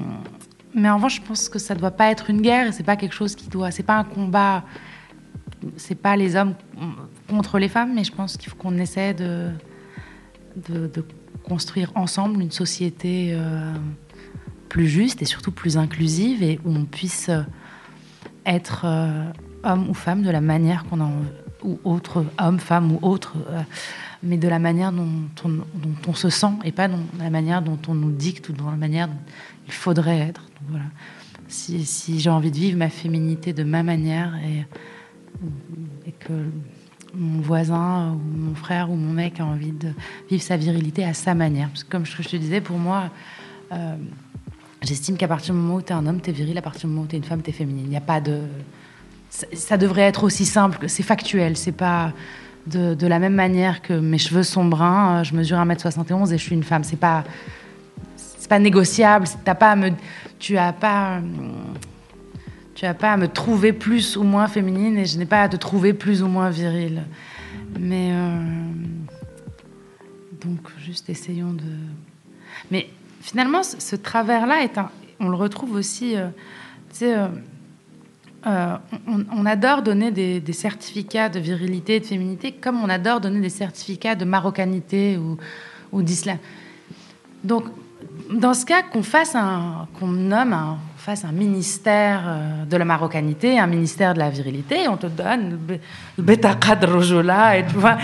mais 0.74 0.88
en 0.88 0.96
revanche, 0.96 1.16
je 1.16 1.22
pense 1.22 1.48
que 1.48 1.58
ça 1.58 1.74
doit 1.74 1.90
pas 1.90 2.10
être 2.10 2.30
une 2.30 2.42
guerre, 2.42 2.72
c'est 2.72 2.84
pas 2.84 2.96
quelque 2.96 3.14
chose 3.14 3.34
qui 3.34 3.48
doit, 3.48 3.70
c'est 3.70 3.82
pas 3.82 3.96
un 3.96 4.04
combat 4.04 4.64
c'est 5.76 5.94
pas 5.94 6.16
les 6.16 6.36
hommes 6.36 6.54
contre 7.28 7.58
les 7.58 7.68
femmes, 7.68 7.94
mais 7.94 8.04
je 8.04 8.12
pense 8.12 8.36
qu'il 8.36 8.50
faut 8.50 8.56
qu'on 8.56 8.78
essaie 8.78 9.14
de, 9.14 9.50
de, 10.68 11.04
construire 11.42 11.90
ensemble 11.94 12.42
une 12.42 12.50
société 12.50 13.30
euh, 13.32 13.72
plus 14.68 14.86
juste 14.86 15.22
et 15.22 15.24
surtout 15.24 15.50
plus 15.50 15.78
inclusive 15.78 16.42
et 16.42 16.60
où 16.64 16.72
on 16.72 16.84
puisse 16.84 17.28
euh, 17.28 17.42
être 18.46 18.82
euh, 18.84 19.24
homme 19.64 19.88
ou 19.88 19.94
femme 19.94 20.22
de 20.22 20.30
la 20.30 20.40
manière 20.40 20.84
qu'on 20.84 21.00
a 21.00 21.04
env- 21.04 21.32
ou 21.62 21.78
autre, 21.84 22.24
homme, 22.38 22.58
femme 22.58 22.92
ou 22.92 22.98
autre, 23.02 23.34
euh, 23.48 23.62
mais 24.22 24.36
de 24.36 24.48
la 24.48 24.58
manière 24.58 24.92
dont 24.92 25.28
on, 26.06 26.14
se 26.14 26.28
sent 26.28 26.52
et 26.64 26.72
pas 26.72 26.88
de 26.88 26.94
la 27.18 27.30
manière 27.30 27.62
dont 27.62 27.78
on 27.88 27.94
nous 27.94 28.10
dicte 28.10 28.48
ou 28.48 28.52
dans 28.52 28.70
la 28.70 28.76
manière 28.76 29.08
dont 29.08 29.14
il 29.66 29.72
faudrait 29.72 30.18
être. 30.18 30.42
Voilà. 30.68 30.84
Si, 31.48 32.20
j'ai 32.20 32.30
envie 32.30 32.50
de 32.50 32.56
vivre 32.56 32.78
ma 32.78 32.90
féminité 32.90 33.52
de 33.52 33.64
ma 33.64 33.82
manière 33.82 34.34
et, 34.36 34.66
que 36.20 36.32
mon 37.14 37.40
voisin 37.40 38.12
ou 38.12 38.36
mon 38.36 38.54
frère 38.54 38.90
ou 38.90 38.94
mon 38.94 39.12
mec 39.12 39.40
a 39.40 39.46
envie 39.46 39.72
de 39.72 39.88
vivre 40.28 40.42
sa 40.42 40.56
virilité 40.56 41.04
à 41.04 41.14
sa 41.14 41.34
manière. 41.34 41.68
Parce 41.68 41.82
que 41.82 41.90
comme 41.90 42.04
je, 42.04 42.22
je 42.22 42.28
te 42.28 42.36
disais, 42.36 42.60
pour 42.60 42.78
moi, 42.78 43.10
euh, 43.72 43.96
j'estime 44.82 45.16
qu'à 45.16 45.28
partir 45.28 45.54
du 45.54 45.60
moment 45.60 45.76
où 45.76 45.82
tu 45.82 45.88
es 45.88 45.92
un 45.92 46.06
homme, 46.06 46.20
tu 46.20 46.30
es 46.30 46.32
viril, 46.32 46.56
à 46.58 46.62
partir 46.62 46.82
du 46.82 46.94
moment 46.94 47.02
où 47.02 47.06
tu 47.06 47.16
es 47.16 47.18
une 47.18 47.24
femme, 47.24 47.42
tu 47.42 47.50
es 47.50 47.52
féminine. 47.52 47.84
Il 47.84 47.90
n'y 47.90 47.96
a 47.96 48.02
pas 48.02 48.20
de... 48.20 48.42
Ça, 49.30 49.76
devrait 49.76 50.02
être 50.02 50.24
aussi 50.24 50.44
simple, 50.44 50.78
que 50.78 50.88
c'est 50.88 51.02
factuel, 51.02 51.56
c'est 51.56 51.72
pas... 51.72 52.12
De, 52.66 53.06
la 53.06 53.18
même 53.18 53.34
manière 53.34 53.82
que 53.82 53.94
mes 53.94 54.18
cheveux 54.18 54.44
sont 54.44 54.64
bruns, 54.64 55.20
euh, 55.20 55.24
je 55.24 55.34
mesure 55.34 55.56
1m71 55.56 56.32
et 56.32 56.38
je 56.38 56.42
suis 56.42 56.54
une 56.54 56.62
femme. 56.62 56.84
C'est 56.84 56.98
pas, 56.98 57.24
c'est 58.14 58.48
pas 58.48 58.60
négociable. 58.60 59.26
T'as 59.44 59.56
pas 59.56 59.74
tu 60.38 60.56
as 60.56 60.72
pas, 60.72 61.16
euh, 61.16 61.20
tu 62.74 62.84
as 62.84 62.94
pas 62.94 63.14
à 63.14 63.16
me 63.16 63.26
trouver 63.26 63.72
plus 63.72 64.16
ou 64.16 64.22
moins 64.22 64.46
féminine 64.46 64.98
et 64.98 65.06
je 65.06 65.18
n'ai 65.18 65.24
pas 65.24 65.42
à 65.42 65.48
te 65.48 65.56
trouver 65.56 65.94
plus 65.94 66.22
ou 66.22 66.28
moins 66.28 66.50
virile. 66.50 67.02
Mais 67.78 68.10
euh, 68.12 68.42
donc 70.40 70.60
juste 70.78 71.08
essayons 71.08 71.54
de. 71.54 71.64
Mais 72.70 72.88
finalement, 73.20 73.62
ce, 73.62 73.96
travers-là 73.96 74.62
est 74.62 74.78
un, 74.78 74.90
on 75.18 75.28
le 75.28 75.36
retrouve 75.36 75.72
aussi. 75.72 76.14
Euh, 78.46 78.76
on, 79.06 79.44
adore 79.44 79.82
donner 79.82 80.10
des, 80.10 80.52
certificats 80.52 81.28
de 81.28 81.38
virilité 81.38 81.96
et 81.96 82.00
de 82.00 82.06
féminité 82.06 82.52
comme 82.52 82.82
on 82.82 82.88
adore 82.88 83.20
donner 83.20 83.40
des 83.40 83.50
certificats 83.50 84.14
de 84.14 84.24
marocanité 84.24 85.18
ou, 85.92 86.02
d'islam. 86.02 86.38
Donc, 87.44 87.64
dans 88.30 88.54
ce 88.54 88.64
cas, 88.64 88.82
qu'on 88.82 89.02
fasse 89.02 89.34
un, 89.34 89.86
qu'on 89.98 90.06
nomme 90.08 90.54
un, 90.54 90.78
fasse 90.96 91.24
un 91.24 91.32
ministère 91.32 92.22
euh, 92.26 92.64
de 92.64 92.76
la 92.76 92.84
marocanité, 92.86 93.58
un 93.58 93.66
ministère 93.66 94.14
de 94.14 94.20
la 94.20 94.30
virilité, 94.30 94.88
on 94.88 94.96
te 94.96 95.06
donne 95.06 95.50
le 95.50 95.56
be- 95.56 95.80
le 96.16 96.22
betaqad 96.22 96.82
rojola 96.84 97.58
et 97.58 97.66
tu 97.66 97.74
vois. 97.74 97.98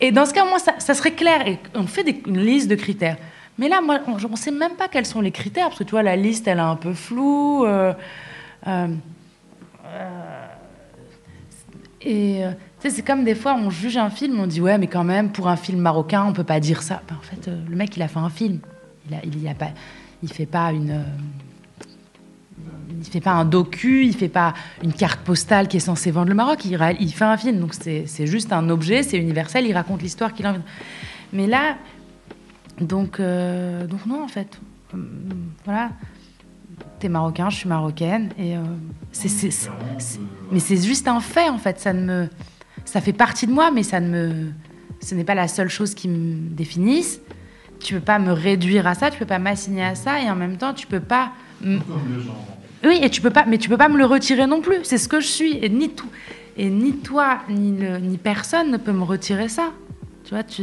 Et 0.00 0.10
dans 0.10 0.24
ce 0.24 0.32
cas, 0.32 0.44
moi, 0.44 0.58
ça, 0.58 0.74
ça 0.78 0.94
serait 0.94 1.12
clair 1.12 1.46
et 1.46 1.58
on 1.74 1.86
fait 1.86 2.04
une 2.26 2.38
liste 2.38 2.68
de 2.68 2.76
critères. 2.76 3.16
Mais 3.58 3.68
là, 3.68 3.80
moi, 3.80 3.98
on 4.06 4.30
ne 4.30 4.36
sait 4.36 4.50
même 4.50 4.72
pas 4.72 4.88
quels 4.88 5.06
sont 5.06 5.20
les 5.20 5.30
critères 5.30 5.68
parce 5.68 5.78
que 5.78 5.84
tu 5.84 5.90
vois, 5.92 6.02
la 6.02 6.16
liste, 6.16 6.46
elle 6.48 6.58
est 6.58 6.62
un 6.62 6.76
peu 6.76 6.92
floue. 6.92 7.64
euh, 7.66 7.92
et 12.00 12.44
euh, 12.44 12.50
tu 12.80 12.88
sais, 12.88 12.96
c'est 12.96 13.02
comme 13.02 13.24
des 13.24 13.34
fois, 13.34 13.54
on 13.54 13.70
juge 13.70 13.96
un 13.96 14.10
film, 14.10 14.38
on 14.38 14.46
dit 14.46 14.60
ouais, 14.60 14.78
mais 14.78 14.86
quand 14.86 15.04
même, 15.04 15.30
pour 15.30 15.48
un 15.48 15.56
film 15.56 15.80
marocain, 15.80 16.24
on 16.24 16.32
peut 16.32 16.44
pas 16.44 16.60
dire 16.60 16.82
ça. 16.82 17.02
Ben, 17.08 17.16
en 17.16 17.22
fait, 17.22 17.48
euh, 17.48 17.60
le 17.68 17.76
mec, 17.76 17.96
il 17.96 18.02
a 18.02 18.08
fait 18.08 18.18
un 18.18 18.30
film. 18.30 18.60
Il 19.08 19.14
a, 19.14 19.24
y 19.24 19.48
a 19.48 19.54
pas, 19.54 19.70
il 20.22 20.32
fait 20.32 20.46
pas 20.46 20.72
une, 20.72 20.90
euh, 20.90 21.02
il 22.98 23.04
fait 23.04 23.20
pas 23.20 23.32
un 23.32 23.44
docu, 23.44 24.04
il 24.04 24.14
fait 24.14 24.28
pas 24.28 24.54
une 24.82 24.92
carte 24.92 25.20
postale 25.20 25.68
qui 25.68 25.78
est 25.78 25.80
censée 25.80 26.10
vendre 26.10 26.28
le 26.28 26.34
Maroc. 26.34 26.64
Il, 26.64 26.76
fait 27.12 27.24
un 27.24 27.36
film, 27.36 27.60
donc 27.60 27.74
c'est 27.74 28.26
juste 28.26 28.52
un 28.52 28.68
objet, 28.68 29.02
c'est 29.02 29.18
universel. 29.18 29.66
Il 29.66 29.74
raconte 29.74 30.02
l'histoire 30.02 30.32
qu'il 30.32 30.46
a 30.46 30.50
envie. 30.50 30.60
Mais 31.32 31.46
là, 31.46 31.76
donc, 32.80 33.20
euh, 33.20 33.86
donc 33.86 34.06
non, 34.06 34.22
en 34.22 34.28
fait, 34.28 34.60
Hum, 34.92 35.50
voilà. 35.64 35.90
T'es 36.98 37.08
marocain, 37.08 37.50
je 37.50 37.56
suis 37.56 37.68
marocaine, 37.68 38.30
et 38.38 38.56
euh, 38.56 38.60
c'est, 39.12 39.28
c'est- 39.28 39.50
c'est- 39.50 39.70
mais 40.50 40.60
c'est 40.60 40.76
juste 40.82 41.08
un 41.08 41.20
fait 41.20 41.48
en 41.48 41.58
fait. 41.58 41.78
Ça 41.78 41.92
ne 41.92 42.04
me, 42.04 42.28
ça 42.84 43.00
fait 43.00 43.12
partie 43.12 43.46
de 43.46 43.52
moi, 43.52 43.70
mais 43.70 43.82
ça 43.82 44.00
ne 44.00 44.08
me, 44.08 44.46
ce 45.00 45.14
n'est 45.14 45.24
pas 45.24 45.34
la 45.34 45.48
seule 45.48 45.68
chose 45.68 45.94
qui 45.94 46.08
me 46.08 46.48
définisse. 46.54 47.20
Tu 47.80 47.94
peux 47.94 48.00
pas 48.00 48.18
me 48.18 48.32
réduire 48.32 48.86
à 48.86 48.94
ça, 48.94 49.10
tu 49.10 49.18
peux 49.18 49.26
pas 49.26 49.38
m'assigner 49.38 49.84
à 49.84 49.94
ça, 49.94 50.22
et 50.22 50.30
en 50.30 50.36
même 50.36 50.56
temps, 50.56 50.72
tu 50.72 50.86
peux 50.86 51.00
pas. 51.00 51.32
m- 51.62 51.80
Oui, 52.84 52.98
et 53.02 53.10
tu 53.10 53.20
peux 53.20 53.30
pas, 53.30 53.44
mais 53.46 53.58
tu 53.58 53.68
peux 53.68 53.76
pas 53.76 53.88
me 53.88 53.98
le 53.98 54.06
retirer 54.06 54.46
non 54.46 54.60
plus. 54.62 54.76
C'est 54.84 54.98
ce 54.98 55.08
que 55.08 55.20
je 55.20 55.26
suis, 55.26 55.58
et 55.62 55.68
ni 55.68 55.90
tout, 55.90 56.08
et 56.56 56.70
ni 56.70 56.92
toi, 56.96 57.40
ni 57.50 57.76
le, 57.76 57.98
ni 57.98 58.16
personne 58.16 58.70
ne 58.70 58.76
peut 58.78 58.92
me 58.92 59.02
retirer 59.02 59.48
ça. 59.48 59.72
Tu 60.24 60.30
vois, 60.34 60.44
tu. 60.44 60.62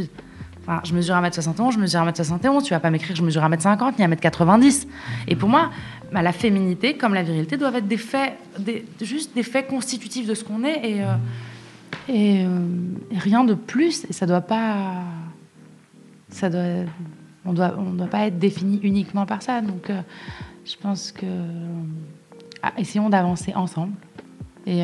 Je 0.84 0.94
mesure 0.94 1.14
1m71, 1.14 1.72
je 1.72 1.78
mesure 1.78 2.00
1m71, 2.00 2.62
tu 2.62 2.72
vas 2.72 2.80
pas 2.80 2.90
m'écrire 2.90 3.14
je 3.14 3.22
mesure 3.22 3.42
1m50 3.42 3.94
ni 3.98 4.04
1m90. 4.04 4.86
Et 5.28 5.36
pour 5.36 5.48
moi, 5.48 5.70
bah, 6.12 6.22
la 6.22 6.32
féminité 6.32 6.96
comme 6.96 7.12
la 7.12 7.22
virilité 7.22 7.56
doivent 7.56 7.76
être 7.76 7.88
des 7.88 7.96
faits, 7.98 8.34
juste 9.00 9.34
des 9.34 9.42
faits 9.42 9.68
constitutifs 9.68 10.26
de 10.26 10.34
ce 10.34 10.44
qu'on 10.44 10.64
est 10.64 10.88
et, 10.88 11.02
euh, 11.02 11.14
euh, 12.10 12.66
et 13.10 13.18
rien 13.18 13.44
de 13.44 13.54
plus. 13.54 14.06
Et 14.08 14.12
ça 14.12 14.26
doit 14.26 14.40
pas. 14.40 15.02
Ça 16.30 16.48
doit, 16.48 16.86
on 17.44 17.52
doit, 17.52 17.74
on 17.78 17.90
doit 17.92 18.06
pas 18.06 18.26
être 18.26 18.38
défini 18.38 18.80
uniquement 18.82 19.26
par 19.26 19.42
ça. 19.42 19.60
Donc, 19.60 19.90
euh, 19.90 20.00
je 20.64 20.76
pense 20.80 21.12
que. 21.12 21.26
ah, 22.62 22.72
essayons 22.78 23.10
d'avancer 23.10 23.52
ensemble. 23.54 23.92
Et, 24.66 24.80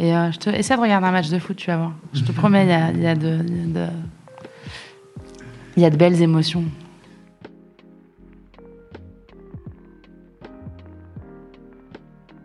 et 0.00 0.10
je 0.10 0.38
te, 0.38 0.50
essaie 0.50 0.74
de 0.74 0.80
regarder 0.80 1.06
un 1.06 1.12
match 1.12 1.28
de 1.28 1.38
foot, 1.38 1.56
tu 1.56 1.68
vas 1.68 1.76
voir. 1.76 1.92
Je 2.12 2.24
te 2.24 2.32
promets, 2.32 2.64
il 2.64 3.00
y 3.02 3.06
a, 3.06 3.12
y 3.12 3.16
de 3.16 3.86
il 5.80 5.84
y 5.84 5.86
a 5.86 5.90
de 5.90 5.96
belles 5.96 6.20
émotions. 6.20 6.64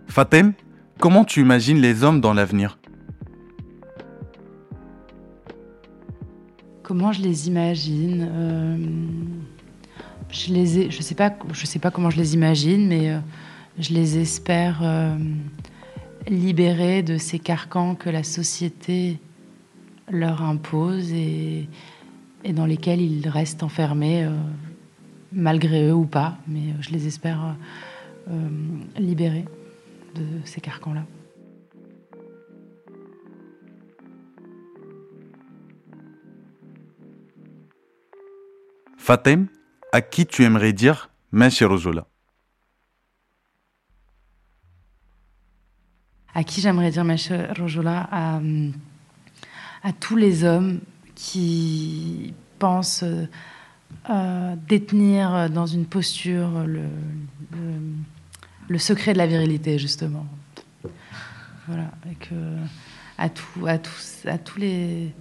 Fatem, 0.07 0.53
comment 0.99 1.25
tu 1.25 1.41
imagines 1.41 1.77
les 1.81 2.05
hommes 2.05 2.21
dans 2.21 2.33
l'avenir? 2.33 2.79
Comment 6.81 7.11
je 7.11 7.21
les 7.23 7.49
imagine 7.49 8.29
Euh, 8.31 8.77
Je 10.29 10.53
les 10.53 10.79
ai, 10.79 10.89
je 10.91 11.01
sais 11.01 11.15
pas, 11.15 11.35
je 11.51 11.65
sais 11.65 11.79
pas 11.79 11.91
comment 11.91 12.09
je 12.09 12.17
les 12.17 12.35
imagine, 12.35 12.87
mais 12.87 13.09
euh, 13.09 13.19
je 13.77 13.93
les 13.93 14.17
espère 14.17 14.79
euh, 14.81 15.17
libérés 16.27 17.03
de 17.03 17.17
ces 17.17 17.39
carcans 17.39 17.95
que 17.95 18.09
la 18.09 18.23
société 18.23 19.19
leur 20.09 20.41
impose 20.41 21.11
et, 21.11 21.67
et 22.45 22.53
dans 22.53 22.67
lesquels 22.67 23.01
ils 23.01 23.27
restent 23.27 23.63
enfermés, 23.63 24.23
euh, 24.23 24.29
malgré 25.33 25.87
eux 25.87 25.93
ou 25.93 26.05
pas. 26.05 26.37
Mais 26.47 26.59
euh, 26.59 26.73
je 26.79 26.91
les 26.91 27.07
espère 27.07 27.55
euh, 28.29 28.49
libérés 28.97 29.45
de 30.13 30.23
ces 30.45 30.61
carcans-là. 30.61 31.03
Fatem, 38.97 39.47
à 39.91 40.01
qui 40.01 40.25
tu 40.25 40.43
aimerais 40.43 40.73
dire 40.73 41.09
Mashi 41.31 41.65
Rojola 41.65 42.07
à 46.37 46.43
qui 46.43 46.59
j'aimerais 46.59 46.91
dire 46.91 47.05
Mache 47.05 47.31
Rojola 47.57 48.09
à, 48.11 48.41
à 49.83 49.93
tous 49.93 50.17
les 50.17 50.43
hommes 50.43 50.81
qui 51.15 52.33
pensent 52.59 53.03
euh, 54.09 54.55
détenir 54.67 55.49
dans 55.49 55.65
une 55.65 55.85
posture 55.85 56.65
le, 56.67 56.87
secret 58.77 59.13
de 59.13 59.17
la 59.17 59.27
virilité, 59.27 59.79
justement. 59.79 60.25
Voilà. 61.67 61.89
Et 62.11 62.15
que, 62.15 62.35
à, 63.17 63.29
tous, 63.29 64.25
à, 64.25 64.37
tous 64.37 64.59
les, 64.59 65.13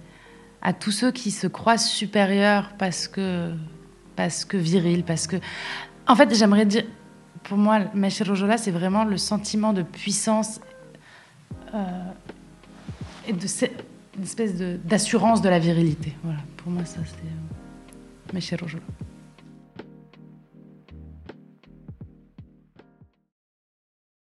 à 0.61 0.73
tous 0.73 0.91
ceux 0.91 1.11
qui 1.11 1.31
se 1.31 1.47
croient 1.47 1.77
supérieurs 1.77 2.73
parce 2.77 3.07
que, 3.07 3.53
parce 4.15 4.45
que 4.45 4.57
viril, 4.57 5.03
parce 5.03 5.27
que. 5.27 5.37
En 6.07 6.15
fait, 6.15 6.33
j'aimerais 6.35 6.65
dire. 6.65 6.83
Pour 7.43 7.57
moi, 7.57 7.81
Mache 7.93 8.23
Rojola, 8.23 8.57
c'est 8.57 8.71
vraiment 8.71 9.03
le 9.03 9.17
sentiment 9.17 9.71
de 9.71 9.83
puissance 9.83 10.59
euh, 11.75 11.77
et 13.27 13.33
de 13.33 13.45
une 14.17 14.23
espèce 14.23 14.55
d'assurance 14.55 15.41
de, 15.41 15.49
la 15.49 15.59
virilité. 15.59 16.13
Voilà, 16.23 16.39
pour 16.57 16.71
moi, 16.71 16.85
ça, 16.85 16.99
c'est 17.05 18.37
euh, 18.37 18.57
Rojola. 18.61 18.83